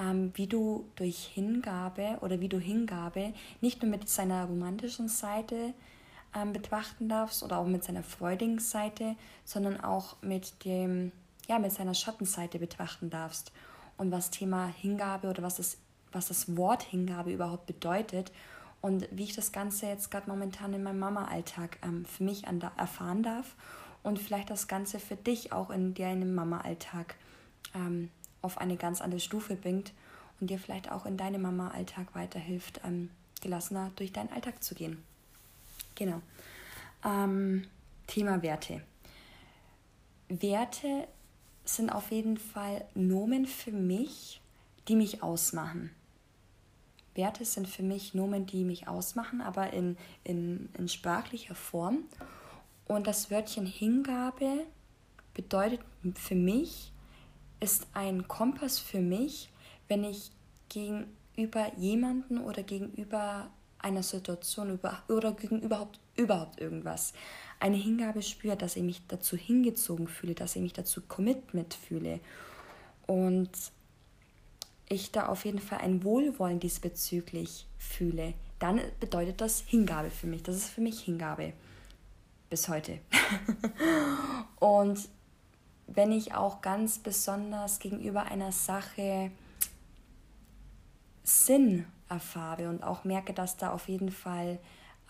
ähm, 0.00 0.32
wie 0.34 0.46
du 0.46 0.88
durch 0.96 1.18
Hingabe 1.18 2.16
oder 2.22 2.40
wie 2.40 2.48
du 2.48 2.58
Hingabe 2.58 3.34
nicht 3.60 3.82
nur 3.82 3.90
mit 3.90 4.08
seiner 4.08 4.46
romantischen 4.46 5.08
Seite 5.08 5.74
ähm, 6.34 6.52
betrachten 6.52 7.08
darfst 7.08 7.42
oder 7.42 7.58
auch 7.58 7.66
mit 7.66 7.84
seiner 7.84 8.02
freudigen 8.02 8.58
Seite, 8.58 9.16
sondern 9.44 9.80
auch 9.80 10.16
mit 10.22 10.64
dem, 10.64 11.12
ja, 11.48 11.58
mit 11.58 11.72
seiner 11.72 11.94
Schattenseite 11.94 12.58
betrachten 12.58 13.10
darfst. 13.10 13.52
Und 13.96 14.10
was 14.12 14.30
Thema 14.30 14.66
Hingabe 14.66 15.28
oder 15.28 15.42
was 15.42 15.56
das 15.56 15.78
was 16.12 16.28
das 16.28 16.56
Wort 16.56 16.82
Hingabe 16.82 17.32
überhaupt 17.32 17.66
bedeutet 17.66 18.32
und 18.80 19.08
wie 19.10 19.24
ich 19.24 19.34
das 19.34 19.52
Ganze 19.52 19.86
jetzt 19.86 20.10
gerade 20.10 20.30
momentan 20.30 20.72
in 20.72 20.82
meinem 20.82 21.00
Mama-Alltag 21.00 21.78
ähm, 21.82 22.04
für 22.04 22.24
mich 22.24 22.46
an, 22.46 22.60
erfahren 22.76 23.22
darf 23.22 23.54
und 24.02 24.18
vielleicht 24.18 24.50
das 24.50 24.68
Ganze 24.68 25.00
für 25.00 25.16
dich 25.16 25.52
auch 25.52 25.70
in 25.70 25.94
deinem 25.94 26.34
Mama-Alltag 26.34 27.16
ähm, 27.74 28.10
auf 28.40 28.58
eine 28.58 28.76
ganz 28.76 29.00
andere 29.00 29.20
Stufe 29.20 29.56
bringt 29.56 29.92
und 30.40 30.48
dir 30.50 30.58
vielleicht 30.58 30.90
auch 30.90 31.06
in 31.06 31.16
deinem 31.16 31.42
Mama-Alltag 31.42 32.14
weiterhilft, 32.14 32.80
ähm, 32.84 33.10
gelassener 33.40 33.90
durch 33.96 34.12
deinen 34.12 34.32
Alltag 34.32 34.62
zu 34.62 34.74
gehen. 34.74 35.02
Genau. 35.98 36.22
Ähm, 37.04 37.66
Thema 38.06 38.40
Werte. 38.40 38.82
Werte 40.28 41.08
sind 41.64 41.90
auf 41.90 42.12
jeden 42.12 42.36
Fall 42.36 42.84
Nomen 42.94 43.46
für 43.46 43.72
mich, 43.72 44.40
die 44.86 44.94
mich 44.94 45.24
ausmachen. 45.24 45.90
Werte 47.16 47.44
sind 47.44 47.66
für 47.66 47.82
mich 47.82 48.14
Nomen, 48.14 48.46
die 48.46 48.62
mich 48.62 48.86
ausmachen, 48.86 49.40
aber 49.40 49.72
in, 49.72 49.96
in, 50.22 50.68
in 50.78 50.88
sprachlicher 50.88 51.56
Form. 51.56 52.04
Und 52.86 53.08
das 53.08 53.32
Wörtchen 53.32 53.66
Hingabe 53.66 54.66
bedeutet 55.34 55.80
für 56.14 56.36
mich, 56.36 56.92
ist 57.58 57.88
ein 57.92 58.28
Kompass 58.28 58.78
für 58.78 59.00
mich, 59.00 59.50
wenn 59.88 60.04
ich 60.04 60.30
gegenüber 60.68 61.72
jemanden 61.76 62.38
oder 62.38 62.62
gegenüber 62.62 63.50
einer 63.80 64.02
Situation 64.02 64.70
über, 64.70 65.02
oder 65.08 65.32
gegenüber 65.32 65.66
überhaupt, 65.66 66.00
überhaupt 66.16 66.60
irgendwas 66.60 67.12
eine 67.60 67.76
Hingabe 67.76 68.22
spüre, 68.22 68.56
dass 68.56 68.76
ich 68.76 68.82
mich 68.82 69.02
dazu 69.08 69.36
hingezogen 69.36 70.08
fühle, 70.08 70.34
dass 70.34 70.56
ich 70.56 70.62
mich 70.62 70.72
dazu 70.72 71.02
Commitment 71.02 71.74
fühle. 71.74 72.20
Und 73.06 73.50
ich 74.88 75.10
da 75.12 75.26
auf 75.26 75.44
jeden 75.44 75.58
Fall 75.58 75.78
ein 75.78 76.04
Wohlwollen 76.04 76.60
diesbezüglich 76.60 77.66
fühle, 77.78 78.34
dann 78.58 78.80
bedeutet 79.00 79.40
das 79.40 79.60
Hingabe 79.60 80.10
für 80.10 80.26
mich. 80.26 80.42
Das 80.42 80.56
ist 80.56 80.68
für 80.70 80.80
mich 80.80 81.00
Hingabe. 81.00 81.52
Bis 82.50 82.68
heute. 82.68 82.98
und 84.58 85.08
wenn 85.86 86.12
ich 86.12 86.34
auch 86.34 86.60
ganz 86.60 86.98
besonders 86.98 87.78
gegenüber 87.78 88.24
einer 88.24 88.52
Sache 88.52 89.30
Sinn 91.24 91.86
erfahre 92.08 92.68
und 92.68 92.82
auch 92.82 93.04
merke, 93.04 93.32
dass 93.32 93.56
da 93.56 93.72
auf 93.72 93.88
jeden 93.88 94.10
Fall 94.10 94.58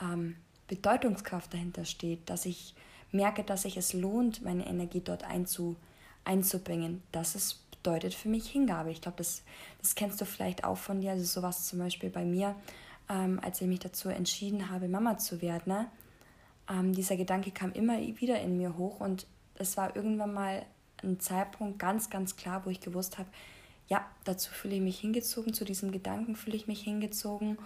ähm, 0.01 0.37
Bedeutungskraft 0.67 1.53
dahinter 1.55 1.85
steht, 1.85 2.29
dass 2.29 2.45
ich 2.45 2.75
merke, 3.13 3.43
dass 3.45 3.63
sich 3.63 3.77
es 3.77 3.93
lohnt, 3.93 4.43
meine 4.43 4.67
Energie 4.67 5.01
dort 5.01 5.25
einzu, 5.25 5.77
einzubringen, 6.25 7.03
das 7.13 7.35
ist 7.35 7.69
bedeutet 7.83 8.15
für 8.15 8.29
mich 8.29 8.49
Hingabe. 8.51 8.91
Ich 8.91 9.01
glaube, 9.01 9.17
das, 9.19 9.43
das 9.81 9.95
kennst 9.95 10.21
du 10.21 10.25
vielleicht 10.25 10.65
auch 10.65 10.77
von 10.77 11.01
dir. 11.01 11.13
Also 11.13 11.25
sowas 11.25 11.67
zum 11.67 11.79
Beispiel 11.79 12.11
bei 12.11 12.25
mir, 12.25 12.55
ähm, 13.09 13.41
als 13.43 13.61
ich 13.61 13.67
mich 13.67 13.81
dazu 13.81 14.09
entschieden 14.09 14.71
habe, 14.71 14.89
Mama 14.89 15.19
zu 15.19 15.41
werden. 15.41 15.73
Ne? 15.73 15.87
Ähm, 16.69 16.93
dieser 16.93 17.17
Gedanke 17.17 17.51
kam 17.51 17.73
immer 17.73 17.99
wieder 17.99 18.41
in 18.41 18.57
mir 18.57 18.77
hoch 18.77 19.01
und 19.01 19.27
es 19.55 19.77
war 19.77 19.97
irgendwann 19.97 20.35
mal 20.35 20.67
ein 21.03 21.21
Zeitpunkt 21.21 21.79
ganz, 21.79 22.11
ganz 22.11 22.37
klar, 22.37 22.65
wo 22.65 22.71
ich 22.71 22.81
gewusst 22.81 23.19
habe, 23.19 23.29
ja, 23.89 24.07
dazu 24.25 24.53
fühle 24.53 24.77
ich 24.77 24.83
mich 24.83 25.01
hingezogen, 25.01 25.55
zu 25.55 25.65
diesem 25.65 25.93
Gedanken 25.93 26.37
fühle 26.37 26.57
ich 26.57 26.67
mich 26.67 26.83
hingezogen 26.83 27.59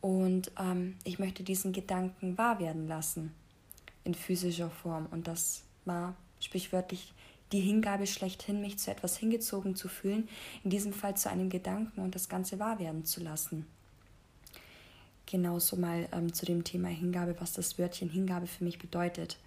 und 0.00 0.50
ähm, 0.58 0.96
ich 1.04 1.18
möchte 1.18 1.42
diesen 1.42 1.72
Gedanken 1.72 2.38
wahr 2.38 2.58
werden 2.60 2.88
lassen 2.88 3.34
in 4.04 4.14
physischer 4.14 4.70
Form. 4.70 5.06
Und 5.10 5.28
das 5.28 5.64
war 5.84 6.16
sprichwörtlich 6.40 7.12
die 7.52 7.60
Hingabe 7.60 8.06
schlechthin, 8.06 8.60
mich 8.60 8.78
zu 8.78 8.90
etwas 8.90 9.16
hingezogen 9.16 9.76
zu 9.76 9.88
fühlen, 9.88 10.28
in 10.64 10.70
diesem 10.70 10.92
Fall 10.92 11.16
zu 11.16 11.30
einem 11.30 11.50
Gedanken 11.50 12.00
und 12.00 12.14
das 12.14 12.28
Ganze 12.28 12.58
wahr 12.58 12.78
werden 12.78 13.04
zu 13.04 13.22
lassen. 13.22 13.66
Genauso 15.26 15.76
mal 15.76 16.08
ähm, 16.12 16.32
zu 16.32 16.46
dem 16.46 16.64
Thema 16.64 16.88
Hingabe, 16.88 17.36
was 17.40 17.52
das 17.52 17.78
Wörtchen 17.78 18.08
Hingabe 18.08 18.46
für 18.46 18.64
mich 18.64 18.78
bedeutet. 18.78 19.38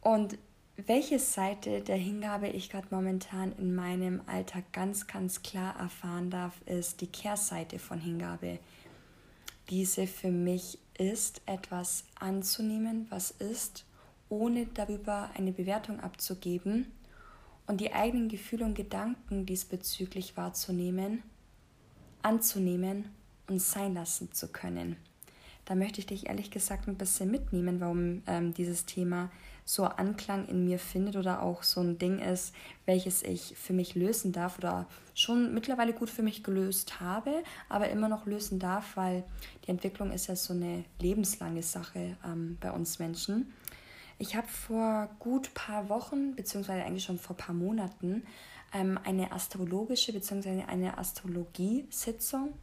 Und 0.00 0.38
welche 0.86 1.18
Seite 1.18 1.80
der 1.80 1.96
Hingabe 1.96 2.48
ich 2.48 2.70
gerade 2.70 2.88
momentan 2.90 3.52
in 3.52 3.74
meinem 3.74 4.22
Alltag 4.26 4.72
ganz, 4.72 5.06
ganz 5.06 5.42
klar 5.42 5.78
erfahren 5.78 6.30
darf, 6.30 6.60
ist 6.66 7.00
die 7.00 7.06
Kehrseite 7.06 7.78
von 7.78 7.98
Hingabe. 7.98 8.58
Diese 9.68 10.06
für 10.06 10.30
mich 10.30 10.78
ist, 10.98 11.42
etwas 11.46 12.04
anzunehmen, 12.18 13.06
was 13.10 13.30
ist 13.30 13.84
ohne 14.28 14.66
darüber 14.66 15.30
eine 15.34 15.52
Bewertung 15.52 16.00
abzugeben 16.00 16.86
und 17.66 17.80
die 17.80 17.92
eigenen 17.92 18.28
Gefühle 18.28 18.64
und 18.64 18.74
Gedanken 18.74 19.46
diesbezüglich 19.46 20.36
wahrzunehmen, 20.36 21.22
anzunehmen 22.22 23.10
und 23.48 23.60
sein 23.60 23.94
lassen 23.94 24.32
zu 24.32 24.48
können. 24.48 24.96
Da 25.64 25.74
möchte 25.74 26.00
ich 26.00 26.06
dich 26.06 26.26
ehrlich 26.26 26.50
gesagt 26.50 26.88
ein 26.88 26.96
bisschen 26.96 27.30
mitnehmen, 27.30 27.80
warum 27.80 28.22
ähm, 28.26 28.54
dieses 28.54 28.86
Thema 28.86 29.30
so 29.64 29.84
Anklang 29.84 30.48
in 30.48 30.64
mir 30.64 30.78
findet 30.78 31.16
oder 31.16 31.42
auch 31.42 31.62
so 31.62 31.80
ein 31.80 31.98
Ding 31.98 32.18
ist, 32.18 32.54
welches 32.86 33.22
ich 33.22 33.54
für 33.56 33.72
mich 33.72 33.94
lösen 33.94 34.32
darf 34.32 34.58
oder 34.58 34.86
schon 35.14 35.54
mittlerweile 35.54 35.92
gut 35.92 36.10
für 36.10 36.22
mich 36.22 36.42
gelöst 36.42 37.00
habe, 37.00 37.44
aber 37.68 37.88
immer 37.88 38.08
noch 38.08 38.26
lösen 38.26 38.58
darf, 38.58 38.96
weil 38.96 39.22
die 39.64 39.70
Entwicklung 39.70 40.10
ist 40.10 40.26
ja 40.26 40.34
so 40.34 40.54
eine 40.54 40.84
lebenslange 40.98 41.62
Sache 41.62 42.16
ähm, 42.24 42.58
bei 42.60 42.72
uns 42.72 42.98
Menschen. 42.98 43.52
Ich 44.18 44.34
habe 44.34 44.48
vor 44.48 45.08
gut 45.18 45.54
paar 45.54 45.88
Wochen, 45.88 46.34
beziehungsweise 46.34 46.84
eigentlich 46.84 47.04
schon 47.04 47.18
vor 47.18 47.36
paar 47.36 47.54
Monaten, 47.54 48.24
ähm, 48.72 48.98
eine 49.04 49.32
astrologische 49.32 50.12
beziehungsweise 50.12 50.66
eine 50.68 50.98
Astrologie-Sitzung. 50.98 52.54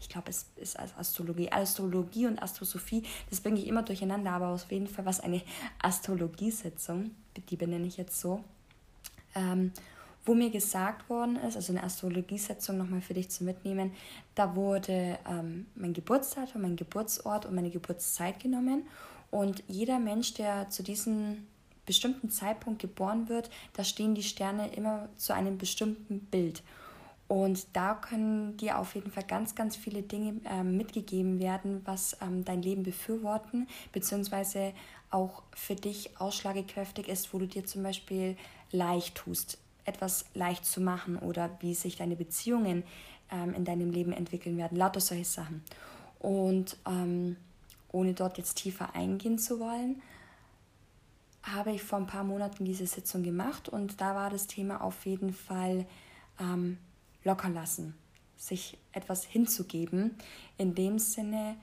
Ich 0.00 0.08
glaube, 0.08 0.30
es 0.30 0.46
ist 0.56 0.78
als 0.78 0.96
Astrologie. 0.96 1.52
Astrologie 1.52 2.26
und 2.26 2.42
Astrosophie, 2.42 3.02
das 3.28 3.40
bringe 3.40 3.60
ich 3.60 3.68
immer 3.68 3.82
durcheinander, 3.82 4.32
aber 4.32 4.48
auf 4.48 4.70
jeden 4.70 4.86
Fall 4.86 5.04
was 5.04 5.20
eine 5.20 5.42
Astrologie-Sitzung, 5.82 7.10
die 7.48 7.56
benenne 7.56 7.86
ich 7.86 7.96
jetzt 7.96 8.20
so. 8.20 8.42
Ähm, 9.34 9.72
wo 10.24 10.34
mir 10.34 10.50
gesagt 10.50 11.08
worden 11.08 11.36
ist, 11.36 11.56
also 11.56 11.72
eine 11.72 11.82
Astrologie-Sitzung 11.82 12.76
nochmal 12.76 13.00
für 13.00 13.14
dich 13.14 13.30
zu 13.30 13.44
mitnehmen, 13.44 13.92
da 14.34 14.54
wurde 14.54 15.18
ähm, 15.28 15.66
mein 15.74 15.92
Geburtsdatum, 15.92 16.62
mein 16.62 16.76
Geburtsort 16.76 17.46
und 17.46 17.54
meine 17.54 17.70
Geburtszeit 17.70 18.38
genommen 18.40 18.86
und 19.30 19.62
jeder 19.66 19.98
Mensch, 19.98 20.34
der 20.34 20.68
zu 20.70 20.82
diesem 20.82 21.46
bestimmten 21.86 22.30
Zeitpunkt 22.30 22.80
geboren 22.80 23.28
wird, 23.28 23.50
da 23.72 23.82
stehen 23.82 24.14
die 24.14 24.22
Sterne 24.22 24.72
immer 24.74 25.08
zu 25.16 25.34
einem 25.34 25.58
bestimmten 25.58 26.20
Bild. 26.20 26.62
Und 27.30 27.68
da 27.74 27.94
können 27.94 28.56
dir 28.56 28.76
auf 28.76 28.96
jeden 28.96 29.12
Fall 29.12 29.22
ganz, 29.22 29.54
ganz 29.54 29.76
viele 29.76 30.02
Dinge 30.02 30.40
äh, 30.46 30.64
mitgegeben 30.64 31.38
werden, 31.38 31.80
was 31.84 32.16
ähm, 32.20 32.44
dein 32.44 32.60
Leben 32.60 32.82
befürworten, 32.82 33.68
beziehungsweise 33.92 34.72
auch 35.10 35.44
für 35.54 35.76
dich 35.76 36.18
ausschlagekräftig 36.18 37.06
ist, 37.06 37.32
wo 37.32 37.38
du 37.38 37.46
dir 37.46 37.64
zum 37.64 37.84
Beispiel 37.84 38.36
leicht 38.72 39.14
tust, 39.14 39.58
etwas 39.84 40.24
leicht 40.34 40.64
zu 40.64 40.80
machen 40.80 41.20
oder 41.20 41.56
wie 41.60 41.72
sich 41.74 41.94
deine 41.94 42.16
Beziehungen 42.16 42.82
ähm, 43.30 43.54
in 43.54 43.64
deinem 43.64 43.92
Leben 43.92 44.12
entwickeln 44.12 44.56
werden, 44.56 44.76
lauter 44.76 44.98
solche 44.98 45.24
Sachen. 45.24 45.62
Und 46.18 46.78
ähm, 46.84 47.36
ohne 47.92 48.12
dort 48.12 48.38
jetzt 48.38 48.54
tiefer 48.54 48.96
eingehen 48.96 49.38
zu 49.38 49.60
wollen, 49.60 50.02
habe 51.44 51.70
ich 51.70 51.84
vor 51.84 52.00
ein 52.00 52.08
paar 52.08 52.24
Monaten 52.24 52.64
diese 52.64 52.88
Sitzung 52.88 53.22
gemacht 53.22 53.68
und 53.68 54.00
da 54.00 54.16
war 54.16 54.30
das 54.30 54.48
Thema 54.48 54.82
auf 54.82 55.06
jeden 55.06 55.32
Fall 55.32 55.86
ähm, 56.40 56.76
locker 57.24 57.48
lassen, 57.48 57.94
sich 58.36 58.78
etwas 58.92 59.24
hinzugeben, 59.24 60.16
in 60.56 60.74
dem 60.74 60.98
Sinne 60.98 61.56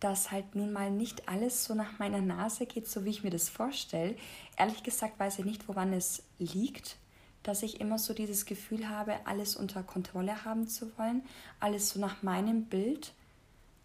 dass 0.00 0.30
halt 0.30 0.54
nun 0.54 0.72
mal 0.72 0.90
nicht 0.90 1.28
alles 1.28 1.64
so 1.64 1.74
nach 1.74 1.98
meiner 1.98 2.20
Nase 2.20 2.66
geht, 2.66 2.88
so 2.88 3.04
wie 3.04 3.10
ich 3.10 3.24
mir 3.24 3.30
das 3.30 3.48
vorstelle. 3.48 4.16
Ehrlich 4.56 4.82
gesagt 4.82 5.18
weiß 5.18 5.38
ich 5.38 5.44
nicht, 5.44 5.68
woran 5.68 5.92
es 5.92 6.22
liegt, 6.38 6.96
dass 7.42 7.62
ich 7.62 7.80
immer 7.80 7.98
so 7.98 8.12
dieses 8.12 8.44
Gefühl 8.44 8.88
habe, 8.88 9.14
alles 9.24 9.56
unter 9.56 9.82
Kontrolle 9.82 10.44
haben 10.44 10.68
zu 10.68 10.96
wollen, 10.98 11.22
alles 11.60 11.90
so 11.90 12.00
nach 12.00 12.22
meinem 12.22 12.64
Bild 12.64 13.14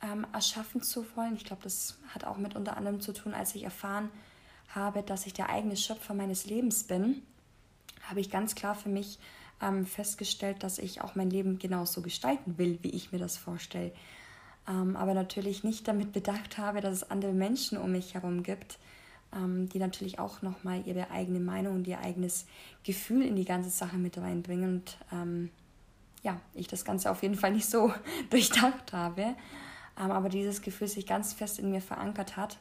ähm, 0.01 0.25
erschaffen 0.33 0.81
zu 0.81 1.05
wollen. 1.15 1.35
Ich 1.35 1.45
glaube, 1.45 1.63
das 1.63 1.97
hat 2.13 2.25
auch 2.25 2.37
mit 2.37 2.55
unter 2.55 2.75
anderem 2.75 2.99
zu 2.99 3.13
tun, 3.13 3.33
als 3.33 3.55
ich 3.55 3.63
erfahren 3.63 4.09
habe, 4.69 5.03
dass 5.03 5.25
ich 5.25 5.33
der 5.33 5.49
eigene 5.49 5.77
Schöpfer 5.77 6.13
meines 6.13 6.45
Lebens 6.45 6.83
bin, 6.83 7.21
habe 8.03 8.19
ich 8.19 8.31
ganz 8.31 8.55
klar 8.55 8.75
für 8.75 8.89
mich 8.89 9.19
ähm, 9.61 9.85
festgestellt, 9.85 10.63
dass 10.63 10.77
ich 10.77 11.01
auch 11.01 11.15
mein 11.15 11.29
Leben 11.29 11.59
genauso 11.59 12.01
gestalten 12.01 12.57
will, 12.57 12.79
wie 12.81 12.89
ich 12.89 13.11
mir 13.11 13.19
das 13.19 13.37
vorstelle. 13.37 13.91
Ähm, 14.67 14.95
aber 14.95 15.13
natürlich 15.13 15.63
nicht 15.63 15.87
damit 15.87 16.11
bedacht 16.11 16.57
habe, 16.57 16.81
dass 16.81 16.93
es 16.93 17.11
andere 17.11 17.33
Menschen 17.33 17.77
um 17.77 17.91
mich 17.91 18.13
herum 18.13 18.43
gibt, 18.43 18.77
ähm, 19.33 19.69
die 19.69 19.79
natürlich 19.79 20.19
auch 20.19 20.41
nochmal 20.41 20.83
ihre 20.85 21.11
eigene 21.11 21.39
Meinung 21.39 21.75
und 21.75 21.87
ihr 21.87 21.99
eigenes 21.99 22.45
Gefühl 22.83 23.23
in 23.23 23.35
die 23.35 23.45
ganze 23.45 23.69
Sache 23.69 23.97
mit 23.97 24.17
reinbringen. 24.17 24.75
Und 24.75 24.97
ähm, 25.11 25.49
ja, 26.23 26.39
ich 26.53 26.67
das 26.67 26.85
Ganze 26.85 27.09
auf 27.11 27.23
jeden 27.23 27.35
Fall 27.35 27.51
nicht 27.51 27.69
so 27.69 27.93
durchdacht 28.29 28.93
habe. 28.93 29.35
Ähm, 29.99 30.11
aber 30.11 30.29
dieses 30.29 30.61
Gefühl 30.61 30.87
sich 30.87 31.05
ganz 31.05 31.33
fest 31.33 31.59
in 31.59 31.71
mir 31.71 31.81
verankert 31.81 32.37
hat 32.37 32.57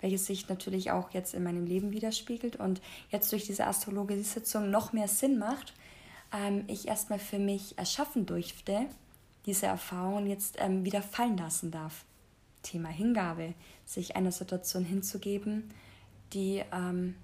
welches 0.00 0.26
sich 0.26 0.48
natürlich 0.48 0.90
auch 0.90 1.10
jetzt 1.10 1.34
in 1.34 1.42
meinem 1.42 1.66
Leben 1.66 1.92
widerspiegelt 1.92 2.56
und 2.56 2.80
jetzt 3.10 3.30
durch 3.32 3.44
diese 3.44 3.66
Astrologie-Sitzung 3.66 4.70
noch 4.70 4.92
mehr 4.92 5.08
Sinn 5.08 5.38
macht, 5.38 5.74
ähm, 6.32 6.64
ich 6.66 6.88
erstmal 6.88 7.18
für 7.18 7.38
mich 7.38 7.78
erschaffen 7.78 8.26
durfte, 8.26 8.86
diese 9.46 9.66
Erfahrung 9.66 10.26
jetzt 10.26 10.56
ähm, 10.58 10.84
wieder 10.84 11.02
fallen 11.02 11.36
lassen 11.36 11.70
darf. 11.70 12.04
Thema 12.62 12.88
Hingabe, 12.88 13.54
sich 13.86 14.16
einer 14.16 14.32
Situation 14.32 14.84
hinzugeben, 14.84 15.70
die 16.32 16.62
ähm, 16.72 17.16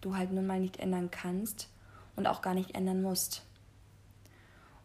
du 0.00 0.16
halt 0.16 0.32
nun 0.32 0.46
mal 0.46 0.60
nicht 0.60 0.78
ändern 0.78 1.10
kannst 1.10 1.68
und 2.16 2.26
auch 2.26 2.42
gar 2.42 2.54
nicht 2.54 2.74
ändern 2.74 3.02
musst. 3.02 3.42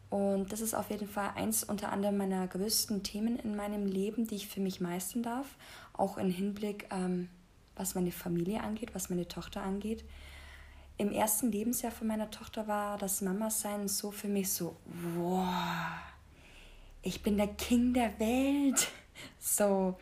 Und 0.09 0.51
das 0.51 0.61
ist 0.61 0.73
auf 0.73 0.89
jeden 0.89 1.07
Fall 1.07 1.33
eins 1.35 1.63
unter 1.63 1.91
anderem 1.91 2.17
meiner 2.17 2.47
größten 2.47 3.03
Themen 3.03 3.37
in 3.37 3.55
meinem 3.55 3.85
Leben, 3.85 4.25
die 4.25 4.35
ich 4.35 4.47
für 4.47 4.59
mich 4.59 4.81
meistern 4.81 5.21
darf, 5.21 5.45
auch 5.93 6.17
im 6.17 6.31
Hinblick, 6.31 6.87
ähm, 6.89 7.29
was 7.75 7.93
meine 7.93 8.11
Familie 8.11 8.61
angeht, 8.61 8.95
was 8.95 9.11
meine 9.11 9.27
Tochter 9.27 9.61
angeht 9.61 10.03
im 10.99 11.11
ersten 11.11 11.51
Lebensjahr 11.51 11.91
von 11.91 12.07
meiner 12.07 12.29
Tochter 12.29 12.67
war 12.67 12.97
das 12.97 13.21
Mama-Sein 13.21 13.87
so 13.87 14.11
für 14.11 14.27
mich 14.27 14.51
so, 14.51 14.75
wow, 15.15 15.47
ich 17.01 17.23
bin 17.23 17.37
der 17.37 17.47
King 17.47 17.93
der 17.93 18.19
Welt. 18.19 18.87
So, 19.37 19.97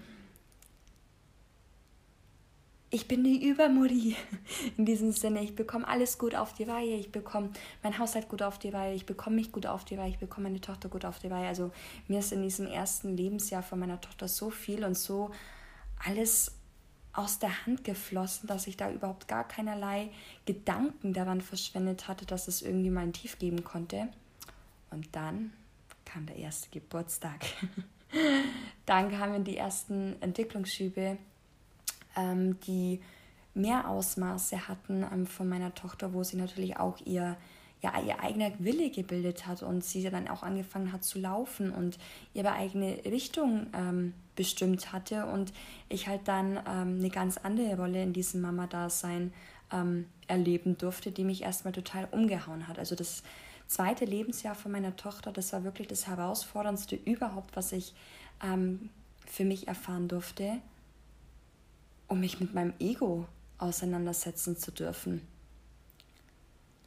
ich 2.90 3.08
bin 3.08 3.24
die 3.24 3.48
Übermutti 3.48 4.16
in 4.78 4.86
diesem 4.86 5.12
Sinne. 5.12 5.44
Ich 5.44 5.56
bekomme 5.56 5.88
alles 5.88 6.18
gut 6.18 6.36
auf 6.36 6.54
die 6.54 6.64
Reihe. 6.64 6.96
Ich 6.96 7.12
bekomme 7.12 7.50
mein 7.84 7.98
Haushalt 7.98 8.30
gut 8.30 8.42
auf 8.42 8.60
die 8.60 8.70
Reihe. 8.70 8.94
Ich 8.94 9.06
bekomme 9.06 9.38
mich 9.38 9.52
gut 9.52 9.66
auf 9.66 9.86
die 9.86 9.96
Reihe. 9.96 10.10
Ich 10.10 10.20
bekomme 10.20 10.50
meine 10.50 10.62
Tochter 10.62 10.88
gut 10.88 11.04
auf 11.04 11.20
die 11.20 11.28
Reihe. 11.28 11.48
Also 11.48 11.72
mir 12.08 12.20
ist 12.20 12.32
in 12.32 12.44
diesem 12.44 12.68
ersten 12.68 13.18
Lebensjahr 13.18 13.64
von 13.64 13.80
meiner 13.80 14.00
Tochter 14.00 14.28
so 14.28 14.52
viel 14.52 14.86
und 14.86 14.98
so 14.98 15.32
alles 16.06 16.57
aus 17.18 17.40
der 17.40 17.66
Hand 17.66 17.84
geflossen, 17.84 18.48
dass 18.48 18.68
ich 18.68 18.78
da 18.78 18.92
überhaupt 18.92 19.28
gar 19.28 19.48
keinerlei 19.48 20.10
Gedanken 20.46 21.14
daran 21.14 21.42
verschwendet 21.42 22.08
hatte, 22.08 22.26
dass 22.26 22.48
es 22.48 22.62
irgendwie 22.62 22.92
mal 22.92 23.02
ein 23.02 23.14
Tief 23.14 23.40
geben 23.40 23.64
konnte. 23.64 24.08
Und 24.92 25.16
dann 25.16 25.52
kam 26.06 26.28
der 26.28 26.36
erste 26.36 26.70
Geburtstag. 26.70 27.46
dann 28.86 29.10
kamen 29.10 29.44
die 29.44 29.58
ersten 29.58 30.22
Entwicklungsschübe, 30.22 31.18
ähm, 32.16 32.60
die 32.62 33.02
mehr 33.56 33.90
Ausmaße 33.90 34.68
hatten 34.68 35.04
ähm, 35.12 35.26
von 35.26 35.50
meiner 35.50 35.74
Tochter, 35.74 36.14
wo 36.14 36.24
sie 36.24 36.38
natürlich 36.38 36.78
auch 36.78 37.00
ihr 37.04 37.36
ja, 37.82 38.00
ihr 38.02 38.20
eigener 38.22 38.52
Wille 38.60 38.90
gebildet 38.90 39.46
hat 39.46 39.62
und 39.62 39.84
sie 39.84 40.04
dann 40.04 40.28
auch 40.28 40.44
angefangen 40.44 40.92
hat 40.92 41.04
zu 41.04 41.20
laufen 41.20 41.72
und 41.72 41.98
ihre 42.34 42.54
eigene 42.54 43.04
Richtung 43.06 43.68
ähm, 43.74 44.14
bestimmt 44.36 44.92
hatte 44.94 45.26
und 45.28 45.54
ich 45.90 46.08
halt 46.08 46.28
dann 46.28 46.58
ähm, 46.68 46.98
eine 47.00 47.10
ganz 47.10 47.38
andere 47.38 47.76
Rolle 47.76 48.02
in 48.02 48.14
diesem 48.14 48.42
Mama-Dasein 48.42 49.32
ähm, 49.72 50.06
erleben 50.28 50.78
durfte, 50.78 51.12
die 51.12 51.24
mich 51.24 51.44
erstmal 51.44 51.74
total 51.74 52.08
umgehauen 52.12 52.68
hat. 52.68 52.80
Also 52.80 52.96
das 52.96 53.22
zweite 53.68 54.06
Lebensjahr 54.06 54.56
von 54.56 54.72
meiner 54.72 54.96
Tochter, 54.96 55.32
das 55.32 55.54
war 55.54 55.64
wirklich 55.64 55.88
das 55.88 56.08
herausforderndste 56.08 56.96
überhaupt, 56.96 57.56
was 57.56 57.72
ich 57.74 57.94
ähm, 58.44 58.90
für 59.26 59.46
mich 59.46 59.68
erfahren 59.68 60.08
durfte, 60.08 60.58
um 62.08 62.22
mich 62.22 62.40
mit 62.40 62.56
meinem 62.56 62.74
Ego 62.80 63.28
auseinandersetzen 63.60 64.58
zu 64.58 64.72
dürfen 64.72 65.22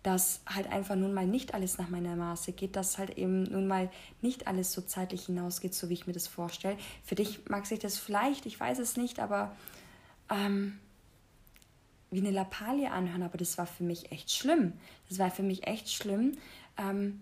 dass 0.02 0.40
halt 0.46 0.66
einfach 0.68 0.96
nun 0.96 1.12
mal 1.12 1.26
nicht 1.26 1.52
alles 1.52 1.76
nach 1.76 1.90
meiner 1.90 2.16
Maße 2.16 2.52
geht, 2.52 2.74
dass 2.74 2.96
halt 2.96 3.18
eben 3.18 3.42
nun 3.44 3.66
mal 3.66 3.90
nicht 4.22 4.46
alles 4.46 4.72
so 4.72 4.80
zeitlich 4.80 5.26
hinausgeht, 5.26 5.74
so 5.74 5.88
wie 5.88 5.94
ich 5.94 6.06
mir 6.06 6.14
das 6.14 6.26
vorstelle. 6.26 6.78
Für 7.04 7.16
dich 7.16 7.48
mag 7.48 7.66
sich 7.66 7.80
das 7.80 7.98
vielleicht, 7.98 8.46
ich 8.46 8.58
weiß 8.58 8.78
es 8.78 8.96
nicht, 8.96 9.20
aber 9.20 9.54
ähm, 10.30 10.78
wie 12.10 12.20
eine 12.20 12.30
Lappalie 12.30 12.90
anhören, 12.90 13.22
aber 13.22 13.36
das 13.36 13.58
war 13.58 13.66
für 13.66 13.84
mich 13.84 14.10
echt 14.10 14.30
schlimm. 14.30 14.72
Das 15.10 15.18
war 15.18 15.30
für 15.30 15.42
mich 15.42 15.66
echt 15.66 15.92
schlimm, 15.92 16.38
ähm, 16.78 17.20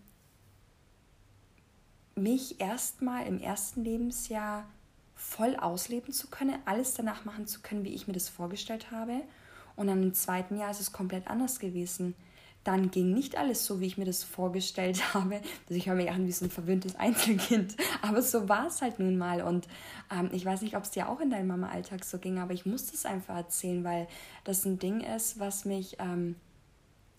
mich 2.15 2.61
erstmal 2.61 3.27
im 3.27 3.41
ersten 3.41 3.83
Lebensjahr 3.83 4.65
voll 5.17 5.57
ausleben 5.57 6.13
zu 6.13 6.29
können, 6.29 6.57
alles 6.65 6.95
danach 6.95 7.25
machen 7.25 7.49
zu 7.49 7.61
können, 7.61 7.85
wie 7.85 7.95
ich 7.95 8.07
mir 8.07 8.13
das 8.13 8.29
vorgestellt 8.29 8.93
habe. 8.93 9.23
Und 9.75 9.89
dann 9.89 10.03
im 10.03 10.15
zweiten 10.15 10.57
Jahr 10.57 10.71
ist 10.71 10.81
es 10.81 10.93
komplett 10.93 11.29
anders 11.29 11.59
gewesen 11.59 12.15
dann 12.69 12.91
ging 12.91 13.15
nicht 13.15 13.39
alles 13.39 13.65
so, 13.65 13.81
wie 13.81 13.87
ich 13.87 13.97
mir 13.97 14.05
das 14.05 14.23
vorgestellt 14.25 15.03
habe. 15.15 15.37
Also 15.37 15.75
ich 15.75 15.87
höre 15.87 15.95
mich 15.95 16.11
an 16.11 16.27
wie 16.27 16.33
so 16.33 16.45
ein 16.45 16.51
verwöhntes 16.51 16.97
Einzelkind. 16.97 17.75
Aber 18.03 18.21
so 18.21 18.47
war 18.51 18.67
es 18.67 18.83
halt 18.83 18.99
nun 18.99 19.17
mal. 19.17 19.41
Und 19.41 19.67
ähm, 20.13 20.29
ich 20.33 20.45
weiß 20.45 20.61
nicht, 20.61 20.77
ob 20.77 20.83
es 20.83 20.91
dir 20.91 21.09
auch 21.09 21.21
in 21.21 21.31
deinem 21.31 21.47
Mama-Alltag 21.47 22.05
so 22.05 22.19
ging, 22.19 22.39
aber 22.39 22.53
ich 22.53 22.67
musste 22.67 22.95
es 22.95 23.07
einfach 23.07 23.37
erzählen, 23.37 23.85
weil 23.85 24.07
das 24.45 24.65
ein 24.67 24.79
Ding 24.79 25.01
ist, 25.01 25.41
was 25.41 25.65
mich 25.65 25.97
ähm, 25.99 26.37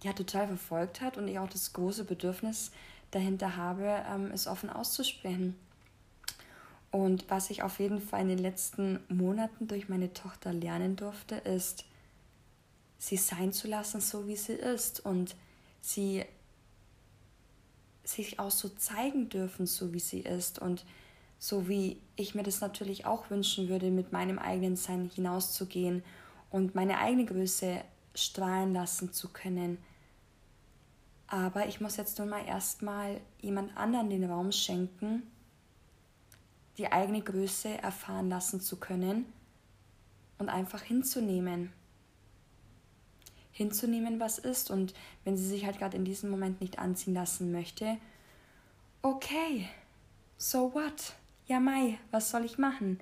ja 0.03 0.13
total 0.13 0.47
verfolgt 0.47 1.01
hat 1.01 1.17
und 1.17 1.27
ich 1.27 1.39
auch 1.39 1.49
das 1.49 1.73
große 1.73 2.03
Bedürfnis 2.03 2.71
dahinter 3.11 3.55
habe, 3.55 4.03
ähm, 4.07 4.29
es 4.31 4.45
offen 4.45 4.69
auszusprechen. 4.69 5.55
Und 6.91 7.25
was 7.29 7.49
ich 7.49 7.63
auf 7.63 7.79
jeden 7.79 8.01
Fall 8.01 8.21
in 8.21 8.29
den 8.29 8.39
letzten 8.39 8.99
Monaten 9.09 9.67
durch 9.67 9.89
meine 9.89 10.13
Tochter 10.13 10.53
lernen 10.53 10.95
durfte, 10.95 11.35
ist, 11.35 11.85
sie 12.99 13.17
sein 13.17 13.53
zu 13.53 13.67
lassen, 13.67 14.01
so 14.01 14.27
wie 14.27 14.35
sie 14.35 14.53
ist 14.53 14.99
und 15.03 15.35
sie 15.81 16.25
sich 18.03 18.39
auch 18.39 18.51
so 18.51 18.69
zeigen 18.69 19.29
dürfen, 19.29 19.65
so 19.65 19.93
wie 19.93 19.99
sie 19.99 20.19
ist 20.19 20.59
und 20.59 20.85
so 21.39 21.69
wie 21.69 22.01
ich 22.17 22.35
mir 22.35 22.43
das 22.43 22.59
natürlich 22.59 23.05
auch 23.05 23.29
wünschen 23.29 23.69
würde, 23.69 23.89
mit 23.89 24.11
meinem 24.11 24.37
eigenen 24.37 24.75
Sein 24.75 25.09
hinauszugehen 25.15 26.03
und 26.51 26.75
meine 26.75 26.99
eigene 26.99 27.25
Größe 27.25 27.81
strahlen 28.13 28.73
lassen 28.73 29.13
zu 29.13 29.29
können. 29.29 29.77
Aber 31.27 31.67
ich 31.67 31.79
muss 31.79 31.95
jetzt 31.95 32.19
nun 32.19 32.29
mal 32.29 32.45
erstmal 32.45 33.21
jemand 33.39 33.77
anderen 33.77 34.09
den 34.09 34.29
Raum 34.29 34.51
schenken, 34.51 35.23
die 36.77 36.91
eigene 36.91 37.21
Größe 37.21 37.69
erfahren 37.69 38.29
lassen 38.29 38.59
zu 38.59 38.77
können 38.77 39.25
und 40.39 40.49
einfach 40.49 40.81
hinzunehmen 40.81 41.71
hinzunehmen, 43.51 44.19
was 44.19 44.39
ist. 44.39 44.71
Und 44.71 44.93
wenn 45.23 45.37
sie 45.37 45.47
sich 45.47 45.65
halt 45.65 45.79
gerade 45.79 45.97
in 45.97 46.05
diesem 46.05 46.29
Moment 46.29 46.61
nicht 46.61 46.79
anziehen 46.79 47.13
lassen 47.13 47.51
möchte, 47.51 47.97
okay, 49.01 49.67
so 50.37 50.73
what? 50.73 51.13
Ja, 51.47 51.59
Mai, 51.59 51.97
was 52.11 52.29
soll 52.29 52.45
ich 52.45 52.57
machen? 52.57 52.99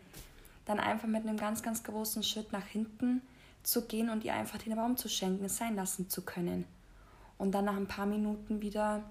Dann 0.66 0.80
einfach 0.80 1.08
mit 1.08 1.26
einem 1.26 1.38
ganz, 1.38 1.62
ganz 1.62 1.84
großen 1.84 2.24
Schritt 2.24 2.52
nach 2.52 2.66
hinten 2.66 3.22
zu 3.64 3.84
gehen 3.84 4.10
und 4.10 4.24
ihr 4.24 4.34
einfach 4.34 4.60
den 4.60 4.78
Raum 4.78 4.98
zu 4.98 5.10
schenken, 5.10 5.46
es 5.46 5.58
sein 5.58 5.76
lassen 5.76 6.10
zu 6.10 6.22
können. 6.22 6.66
Und 7.38 7.52
dann 7.52 7.66
nach 7.66 7.76
ein 7.76 7.88
paar 7.88 8.06
Minuten 8.06 8.62
wieder 8.62 9.04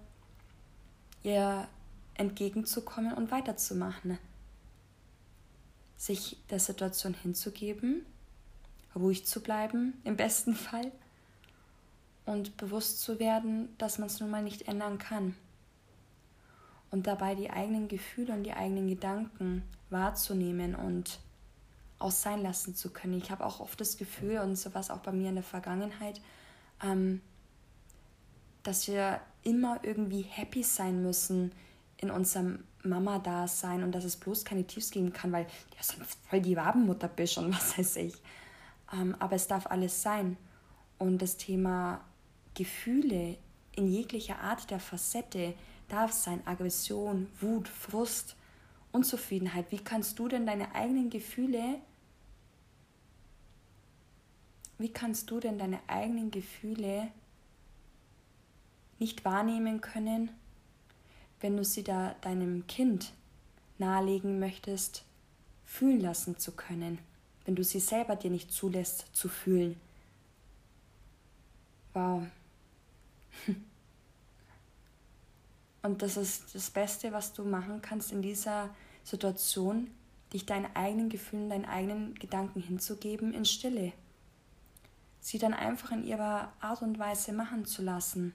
ihr 1.23 1.69
entgegenzukommen 2.15 3.13
und 3.13 3.31
weiterzumachen. 3.31 4.19
Sich 5.97 6.39
der 6.51 6.59
Situation 6.59 7.15
hinzugeben, 7.15 8.05
ruhig 8.95 9.27
zu 9.27 9.41
bleiben, 9.43 9.95
im 10.05 10.17
besten 10.17 10.55
Fall 10.55 10.93
und 12.27 12.57
bewusst 12.57 13.01
zu 13.01 13.19
werden, 13.19 13.75
dass 13.79 13.99
man 13.99 14.09
es 14.09 14.21
nun 14.21 14.31
mal 14.31 14.43
nicht 14.43 14.69
ändern 14.69 14.99
kann. 14.99 15.35
Und 16.91 17.07
dabei 17.07 17.35
die 17.35 17.51
eigenen 17.51 17.89
Gefühle 17.89 18.33
und 18.33 18.43
die 18.43 18.53
eigenen 18.53 18.89
Gedanken 18.89 19.63
wahrzunehmen 19.91 20.75
und 20.75 21.21
auch 21.99 22.11
sein 22.11 22.43
lassen 22.43 22.75
zu 22.75 22.91
können. 22.91 23.15
Ich 23.15 23.31
habe 23.31 23.45
auch 23.45 23.61
oft 23.61 23.81
das 23.81 23.97
Gefühl, 23.97 24.39
und 24.39 24.57
so 24.57 24.75
war 24.75 24.81
es 24.81 24.91
auch 24.91 24.99
bei 24.99 25.13
mir 25.13 25.31
in 25.31 25.37
der 25.37 25.45
Vergangenheit, 25.45 26.21
ähm, 26.83 27.23
dass 28.63 28.89
wir 28.89 29.21
immer 29.43 29.81
irgendwie 29.83 30.23
happy 30.23 30.63
sein 30.63 31.03
müssen 31.03 31.53
in 31.99 32.11
unserem 32.11 32.65
Mama 32.83 33.19
da 33.19 33.49
sein 33.49 33.83
und 33.83 33.93
dass 33.93 34.05
es 34.05 34.17
bloß 34.17 34.45
keine 34.45 34.65
Tiefs 34.65 34.91
geben 34.91 35.13
kann, 35.13 35.33
weil 35.33 35.45
ja 35.45 35.83
sonst 35.83 36.19
voll 36.29 36.41
die 36.41 36.57
Wabenmutter 36.57 37.09
bist 37.09 37.39
und 37.39 37.55
was 37.55 37.79
weiß 37.79 37.97
ich. 37.97 38.15
Ähm, 38.93 39.15
aber 39.19 39.37
es 39.37 39.47
darf 39.47 39.67
alles 39.67 40.03
sein. 40.03 40.37
Und 40.99 41.21
das 41.21 41.37
Thema 41.37 42.01
Gefühle 42.57 43.37
in 43.77 43.87
jeglicher 43.87 44.41
Art 44.41 44.71
der 44.71 44.81
Facette 44.81 45.55
darf 45.89 46.11
sein. 46.11 46.45
Aggression, 46.47 47.29
Wut, 47.41 47.69
Frust, 47.69 48.35
Unzufriedenheit. 48.91 49.71
Wie 49.71 49.79
kannst 49.79 50.19
du 50.19 50.27
denn 50.27 50.47
deine 50.47 50.75
eigenen 50.75 51.11
Gefühle, 51.11 51.81
wie 54.79 54.89
kannst 54.89 55.31
du 55.31 55.39
denn 55.39 55.59
deine 55.59 55.81
eigenen 55.87 56.31
Gefühle 56.31 57.09
nicht 58.99 59.25
wahrnehmen 59.25 59.81
können, 59.81 60.31
wenn 61.41 61.57
du 61.57 61.65
sie 61.65 61.85
da 61.85 62.15
deinem 62.23 62.67
Kind 62.67 63.13
nahelegen 63.79 64.39
möchtest, 64.39 65.05
fühlen 65.65 66.01
lassen 66.01 66.39
zu 66.39 66.53
können, 66.53 66.99
wenn 67.45 67.55
du 67.55 67.65
sie 67.65 67.81
selber 67.81 68.17
dir 68.17 68.31
nicht 68.31 68.51
zulässt 68.51 69.07
zu 69.13 69.29
fühlen. 69.29 69.79
Wow. 71.93 72.23
Und 75.83 76.03
das 76.03 76.17
ist 76.17 76.55
das 76.55 76.71
Beste, 76.71 77.13
was 77.13 77.33
du 77.33 77.45
machen 77.45 77.81
kannst 77.81 78.11
in 78.11 78.21
dieser 78.21 78.71
Situation, 79.05 79.89
dich 80.33 80.45
deinen 80.45 80.75
eigenen 80.75 81.09
Gefühlen, 81.09 81.49
deinen 81.49 81.65
eigenen 81.65 82.15
Gedanken 82.17 82.61
hinzugeben 82.61 83.33
in 83.33 83.45
Stille. 83.45 83.93
Sie 85.21 85.39
dann 85.39 85.55
einfach 85.55 85.93
in 85.93 86.05
ihrer 86.05 86.53
Art 86.61 86.83
und 86.83 86.99
Weise 86.99 87.33
machen 87.33 87.67
zu 87.67 87.83
lassen, 87.83 88.33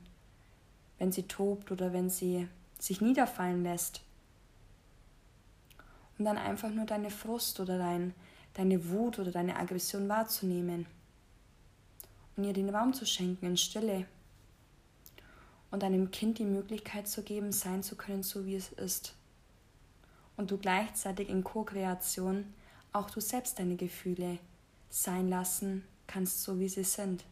wenn 0.98 1.12
sie 1.12 1.24
tobt 1.24 1.72
oder 1.72 1.92
wenn 1.92 2.10
sie 2.10 2.48
sich 2.80 3.02
niederfallen 3.02 3.64
lässt. 3.64 4.02
Und 6.18 6.26
dann 6.26 6.38
einfach 6.38 6.70
nur 6.70 6.86
deine 6.86 7.10
Frust 7.10 7.60
oder 7.60 7.78
dein, 7.78 8.14
deine 8.54 8.90
Wut 8.90 9.20
oder 9.20 9.32
deine 9.32 9.58
Aggression 9.58 10.08
wahrzunehmen 10.08 10.86
und 12.36 12.44
ihr 12.46 12.54
den 12.54 12.70
Raum 12.70 12.94
zu 12.94 13.06
schenken 13.06 13.46
in 13.46 13.58
Stille 13.58 14.06
und 15.72 15.84
einem 15.84 16.12
Kind 16.12 16.38
die 16.38 16.46
Möglichkeit 16.46 17.08
zu 17.08 17.24
geben, 17.24 17.52
sein 17.52 17.82
zu 17.82 17.96
können, 17.96 18.24
so 18.24 18.46
wie 18.46 18.56
es 18.56 18.72
ist. 18.72 19.16
Und 20.38 20.52
du 20.52 20.58
gleichzeitig 20.58 21.30
in 21.30 21.44
Co-Kreation 21.44 22.54
auch 22.94 23.10
du 23.10 23.22
selbst 23.22 23.58
deine 23.58 23.78
Gefühle 23.78 24.38
sein 24.90 25.30
lassen 25.30 25.84
kannst, 26.08 26.44
so 26.44 26.60
wie 26.60 26.68
sie 26.68 26.84
sind. 26.84 27.24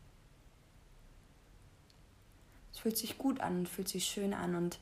Es 2.72 2.80
fühlt 2.80 2.98
sich 2.98 3.18
gut 3.18 3.42
an 3.42 3.60
und 3.60 3.70
fühlt 3.70 3.90
sich 3.90 4.06
schön 4.06 4.34
an 4.34 4.56
und 4.56 4.80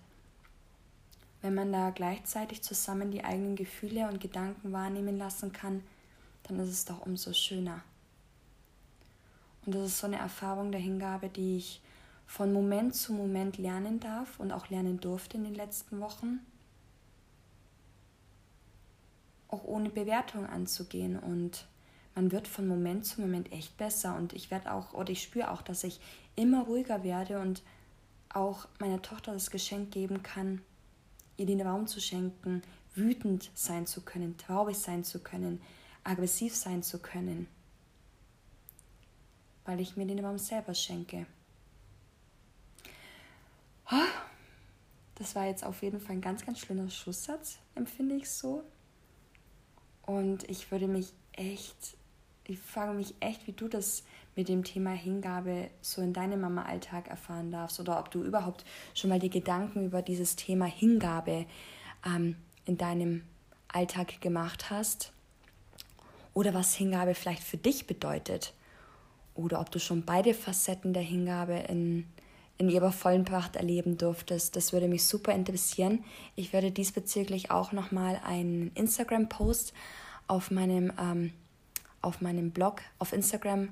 wenn 1.42 1.54
man 1.54 1.72
da 1.72 1.92
gleichzeitig 1.92 2.64
zusammen 2.64 3.12
die 3.12 3.24
eigenen 3.24 3.56
Gefühle 3.56 4.08
und 4.08 4.20
Gedanken 4.20 4.72
wahrnehmen 4.72 5.18
lassen 5.18 5.54
kann, 5.54 5.84
dann 6.44 6.60
ist 6.60 6.70
es 6.70 6.86
doch 6.86 7.06
umso 7.06 7.34
schöner. 7.34 7.84
Und 9.66 9.76
das 9.76 9.88
ist 9.88 10.00
so 10.00 10.08
eine 10.08 10.18
Erfahrung 10.18 10.72
der 10.72 10.82
Hingabe, 10.82 11.30
die 11.30 11.58
ich 11.58 11.82
von 12.28 12.52
Moment 12.52 12.94
zu 12.94 13.14
Moment 13.14 13.58
lernen 13.58 14.00
darf 14.00 14.40
und 14.40 14.52
auch 14.52 14.70
lernen 14.70 15.00
durfte 15.00 15.38
in 15.38 15.46
den 15.46 15.56
letzten 15.56 16.02
Wochen. 16.02 16.42
Auch 19.48 19.64
ohne 19.64 19.90
Bewertung 19.90 20.46
anzugehen 20.46 21.18
und 21.18 21.66
man 22.16 22.32
wird 22.32 22.48
von 22.48 22.68
Moment 22.68 23.06
zu 23.06 23.22
Moment 23.22 23.52
echt 23.54 23.78
besser 23.78 24.16
und 24.18 24.34
ich 24.34 24.52
werde 24.52 24.74
auch 24.74 24.94
oder 24.94 25.10
ich 25.10 25.24
spüre 25.24 25.52
auch, 25.52 25.62
dass 25.62 25.86
ich 25.86 26.02
immer 26.36 26.66
ruhiger 26.66 27.04
werde 27.04 27.40
und 27.40 27.64
auch 28.30 28.68
meiner 28.80 29.02
Tochter 29.02 29.32
das 29.32 29.50
Geschenk 29.50 29.92
geben 29.92 30.22
kann, 30.22 30.62
ihr 31.38 31.46
den 31.46 31.62
Raum 31.62 31.88
zu 31.88 32.02
schenken, 32.02 32.62
wütend 32.94 33.52
sein 33.56 33.88
zu 33.88 34.02
können, 34.02 34.38
traurig 34.38 34.78
sein 34.78 35.06
zu 35.06 35.20
können, 35.20 35.62
aggressiv 36.04 36.56
sein 36.56 36.84
zu 36.84 37.00
können, 37.00 37.48
weil 39.64 39.80
ich 39.80 39.96
mir 39.96 40.06
den 40.06 40.24
Raum 40.24 40.38
selber 40.38 40.74
schenke. 40.74 41.26
Das 45.16 45.36
war 45.36 45.48
jetzt 45.48 45.64
auf 45.64 45.82
jeden 45.82 46.00
Fall 46.00 46.18
ein 46.18 46.22
ganz, 46.22 46.46
ganz 46.46 46.60
schlimmer 46.60 46.90
Schusssatz, 46.90 47.58
empfinde 47.76 48.16
ich 48.16 48.30
so. 48.30 48.64
Und 50.06 50.50
ich 50.50 50.72
würde 50.72 50.88
mich 50.88 51.12
echt, 51.34 51.98
ich 52.46 52.60
frage 52.60 52.94
mich 52.94 53.16
echt, 53.20 53.48
wie 53.48 53.52
du 53.52 53.68
das 53.68 54.04
mit 54.36 54.48
dem 54.48 54.64
Thema 54.64 54.92
Hingabe 54.92 55.70
so 55.82 56.02
in 56.02 56.14
deinem 56.14 56.42
Mama-Alltag 56.42 57.08
erfahren 57.08 57.52
darfst 57.52 57.80
oder 57.80 58.00
ob 58.00 58.12
du 58.12 58.24
überhaupt 58.24 58.64
schon 58.94 59.10
mal 59.10 59.20
die 59.20 59.32
Gedanken 59.32 59.86
über 59.86 60.02
dieses 60.04 60.36
Thema 60.36 60.66
Hingabe 60.66 61.46
ähm, 62.06 62.36
in 62.66 62.78
deinem 62.78 63.24
Alltag 63.68 64.22
gemacht 64.22 64.70
hast 64.70 65.12
oder 66.34 66.54
was 66.54 66.76
Hingabe 66.76 67.16
vielleicht 67.16 67.44
für 67.44 67.58
dich 67.58 67.88
bedeutet 67.88 68.54
oder 69.34 69.60
ob 69.60 69.72
du 69.72 69.80
schon 69.80 70.06
beide 70.06 70.34
Facetten 70.34 70.94
der 70.94 71.04
Hingabe 71.04 71.56
in, 71.68 72.08
in 72.58 72.70
ihrer 72.70 72.92
vollen 72.92 73.24
Pracht 73.24 73.56
erleben 73.56 73.98
durftest. 73.98 74.56
Das 74.56 74.74
würde 74.74 74.88
mich 74.88 75.06
super 75.06 75.34
interessieren. 75.34 76.04
Ich 76.36 76.54
werde 76.54 76.72
diesbezüglich 76.72 77.52
auch 77.52 77.72
nochmal 77.72 78.20
einen 78.24 78.72
Instagram-Post 78.76 79.74
auf 80.28 80.52
meinem, 80.52 80.92
ähm, 81.00 81.34
auf 82.02 82.22
meinem 82.22 82.52
Blog 82.52 82.82
auf 83.00 83.14
Instagram 83.14 83.70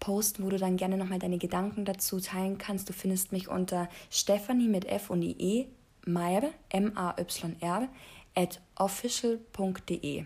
posten, 0.00 0.44
wo 0.44 0.50
du 0.50 0.58
dann 0.58 0.76
gerne 0.76 0.96
nochmal 0.96 1.18
deine 1.18 1.38
Gedanken 1.38 1.84
dazu 1.84 2.20
teilen 2.20 2.58
kannst. 2.58 2.88
Du 2.88 2.92
findest 2.92 3.32
mich 3.32 3.48
unter 3.48 3.88
Stephanie 4.10 4.68
mit 4.68 4.86
F 4.86 5.10
und 5.10 5.22
IE 5.22 5.66
Meyer, 6.04 6.50
M-A-Y-R, 6.68 7.88
at 8.34 8.60
official.de. 8.76 10.24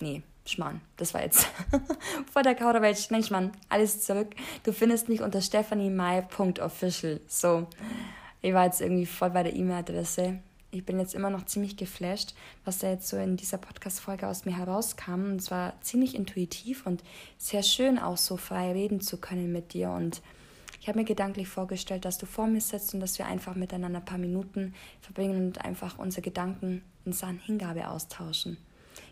Nee, 0.00 0.22
Schmarrn, 0.50 0.80
das 0.96 1.14
war 1.14 1.22
jetzt 1.22 1.46
vor 2.32 2.42
der 2.42 2.54
Kauderwelsch. 2.54 3.10
Nein, 3.10 3.22
Schmarrn, 3.22 3.52
alles 3.68 4.02
zurück. 4.02 4.34
Du 4.64 4.72
findest 4.72 5.08
mich 5.08 5.22
unter 5.22 5.40
stephaniemeier.official. 5.40 7.20
So, 7.26 7.66
ich 8.42 8.52
war 8.52 8.64
jetzt 8.64 8.80
irgendwie 8.80 9.06
voll 9.06 9.30
bei 9.30 9.42
der 9.42 9.54
E-Mail-Adresse 9.54 10.40
ich 10.72 10.84
bin 10.84 10.98
jetzt 10.98 11.14
immer 11.14 11.30
noch 11.30 11.46
ziemlich 11.46 11.76
geflasht, 11.76 12.34
was 12.64 12.78
da 12.78 12.90
jetzt 12.90 13.08
so 13.08 13.16
in 13.16 13.36
dieser 13.36 13.58
Podcast-Folge 13.58 14.26
aus 14.28 14.44
mir 14.44 14.56
herauskam. 14.56 15.24
Und 15.24 15.36
es 15.36 15.50
war 15.50 15.74
ziemlich 15.80 16.14
intuitiv 16.14 16.86
und 16.86 17.02
sehr 17.38 17.62
schön, 17.62 17.98
auch 17.98 18.16
so 18.16 18.36
frei 18.36 18.72
reden 18.72 19.00
zu 19.00 19.16
können 19.16 19.52
mit 19.52 19.72
dir. 19.72 19.90
Und 19.90 20.22
ich 20.80 20.88
habe 20.88 20.98
mir 20.98 21.04
gedanklich 21.04 21.48
vorgestellt, 21.48 22.04
dass 22.04 22.18
du 22.18 22.26
vor 22.26 22.46
mir 22.46 22.60
sitzt 22.60 22.94
und 22.94 23.00
dass 23.00 23.18
wir 23.18 23.26
einfach 23.26 23.54
miteinander 23.54 23.98
ein 23.98 24.04
paar 24.04 24.18
Minuten 24.18 24.74
verbringen 25.00 25.46
und 25.46 25.64
einfach 25.64 25.98
unsere 25.98 26.22
Gedanken 26.22 26.82
in 27.04 27.12
Sachen 27.12 27.38
Hingabe 27.38 27.88
austauschen. 27.88 28.56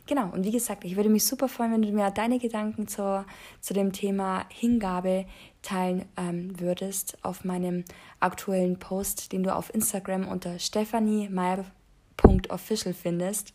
Genau, 0.06 0.30
und 0.32 0.44
wie 0.44 0.50
gesagt, 0.50 0.84
ich 0.84 0.96
würde 0.96 1.10
mich 1.10 1.26
super 1.26 1.48
freuen, 1.48 1.72
wenn 1.72 1.82
du 1.82 1.92
mir 1.92 2.10
deine 2.10 2.38
Gedanken 2.38 2.88
zur, 2.88 3.26
zu 3.60 3.74
dem 3.74 3.92
Thema 3.92 4.46
Hingabe 4.48 5.26
teilen 5.60 6.06
ähm, 6.16 6.58
würdest 6.58 7.18
auf 7.22 7.44
meinem 7.44 7.84
aktuellen 8.18 8.78
Post, 8.78 9.32
den 9.32 9.42
du 9.42 9.54
auf 9.54 9.74
Instagram 9.74 10.26
unter 10.26 10.58
stephaniemeier.official 10.58 12.94
findest. 12.94 13.52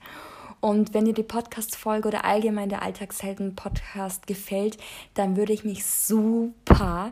Und 0.62 0.94
wenn 0.94 1.06
dir 1.06 1.14
die 1.14 1.24
Podcast-Folge 1.24 2.08
oder 2.08 2.24
allgemein 2.24 2.70
der 2.70 2.84
Alltagshelden-Podcast 2.84 4.28
gefällt, 4.28 4.78
dann 5.14 5.36
würde 5.36 5.54
ich 5.54 5.66
mich 5.66 5.86
super 5.86 7.12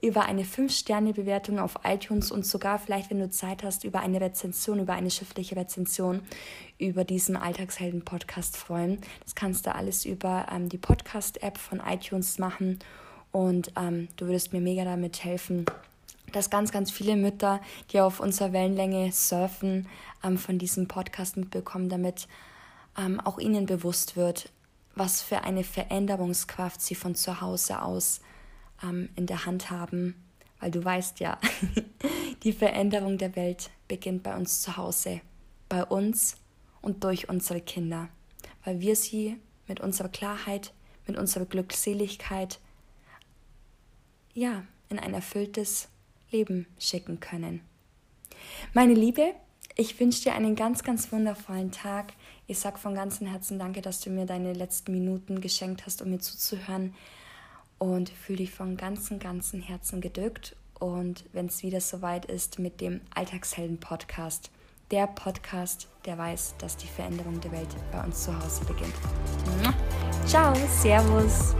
über 0.00 0.26
eine 0.26 0.44
5-Sterne-Bewertung 0.44 1.58
auf 1.58 1.74
iTunes 1.84 2.30
und 2.30 2.46
sogar 2.46 2.78
vielleicht, 2.78 3.10
wenn 3.10 3.18
du 3.18 3.30
Zeit 3.30 3.64
hast, 3.64 3.82
über 3.82 4.00
eine 4.00 4.20
Rezension, 4.20 4.78
über 4.78 4.92
eine 4.92 5.10
schriftliche 5.10 5.56
Rezension 5.56 6.22
über 6.78 7.04
diesen 7.04 7.36
Alltagshelden-Podcast 7.36 8.56
freuen. 8.56 9.00
Das 9.24 9.34
kannst 9.34 9.66
du 9.66 9.74
alles 9.74 10.04
über 10.04 10.46
ähm, 10.52 10.68
die 10.68 10.78
Podcast-App 10.78 11.58
von 11.58 11.80
iTunes 11.80 12.38
machen 12.38 12.78
und 13.32 13.72
ähm, 13.76 14.08
du 14.16 14.26
würdest 14.26 14.52
mir 14.52 14.60
mega 14.60 14.84
damit 14.84 15.24
helfen, 15.24 15.66
dass 16.32 16.50
ganz, 16.50 16.70
ganz 16.70 16.90
viele 16.92 17.16
Mütter, 17.16 17.60
die 17.90 18.00
auf 18.00 18.20
unserer 18.20 18.52
Wellenlänge 18.52 19.10
surfen, 19.10 19.88
ähm, 20.22 20.38
von 20.38 20.58
diesem 20.58 20.86
Podcast 20.86 21.36
mitbekommen, 21.36 21.88
damit 21.88 22.28
ähm, 22.96 23.18
auch 23.20 23.38
ihnen 23.38 23.66
bewusst 23.66 24.16
wird, 24.16 24.50
was 24.94 25.22
für 25.22 25.42
eine 25.42 25.64
Veränderungskraft 25.64 26.80
sie 26.80 26.94
von 26.94 27.16
zu 27.16 27.40
Hause 27.40 27.82
aus 27.82 28.20
ähm, 28.82 29.08
in 29.16 29.26
der 29.26 29.46
Hand 29.46 29.70
haben, 29.70 30.14
weil 30.60 30.70
du 30.70 30.84
weißt 30.84 31.20
ja, 31.20 31.38
die 32.42 32.52
Veränderung 32.52 33.18
der 33.18 33.36
Welt 33.36 33.70
beginnt 33.86 34.22
bei 34.22 34.36
uns 34.36 34.62
zu 34.62 34.76
Hause, 34.76 35.20
bei 35.68 35.84
uns 35.84 36.36
und 36.80 37.04
durch 37.04 37.28
unsere 37.28 37.60
Kinder, 37.60 38.08
weil 38.64 38.80
wir 38.80 38.96
sie 38.96 39.36
mit 39.66 39.80
unserer 39.80 40.08
Klarheit, 40.08 40.72
mit 41.06 41.16
unserer 41.16 41.44
Glückseligkeit, 41.44 42.60
ja, 44.34 44.64
in 44.88 44.98
ein 44.98 45.14
erfülltes 45.14 45.88
Leben 46.30 46.66
schicken 46.78 47.20
können. 47.20 47.60
Meine 48.72 48.94
Liebe, 48.94 49.34
ich 49.76 49.98
wünsche 50.00 50.24
dir 50.24 50.34
einen 50.34 50.56
ganz, 50.56 50.82
ganz 50.82 51.12
wundervollen 51.12 51.70
Tag. 51.70 52.12
Ich 52.46 52.58
sage 52.58 52.78
von 52.78 52.94
ganzem 52.94 53.26
Herzen 53.26 53.58
danke, 53.58 53.80
dass 53.80 54.00
du 54.00 54.10
mir 54.10 54.26
deine 54.26 54.52
letzten 54.52 54.92
Minuten 54.92 55.40
geschenkt 55.40 55.86
hast, 55.86 56.02
um 56.02 56.10
mir 56.10 56.18
zuzuhören 56.18 56.94
und 57.78 58.08
fühle 58.08 58.38
dich 58.38 58.52
von 58.52 58.76
ganzem, 58.76 59.18
ganzem 59.18 59.60
Herzen 59.60 60.00
gedrückt. 60.00 60.56
Und 60.78 61.24
wenn 61.32 61.46
es 61.46 61.62
wieder 61.62 61.80
soweit 61.80 62.26
ist 62.26 62.58
mit 62.58 62.80
dem 62.80 63.00
Alltagshelden-Podcast, 63.14 64.50
der 64.90 65.06
Podcast, 65.06 65.88
der 66.06 66.16
weiß, 66.16 66.54
dass 66.58 66.76
die 66.76 66.86
Veränderung 66.86 67.40
der 67.40 67.52
Welt 67.52 67.68
bei 67.92 68.02
uns 68.02 68.24
zu 68.24 68.34
Hause 68.34 68.64
beginnt. 68.64 68.94
Ciao, 70.26 70.54
Servus! 70.80 71.54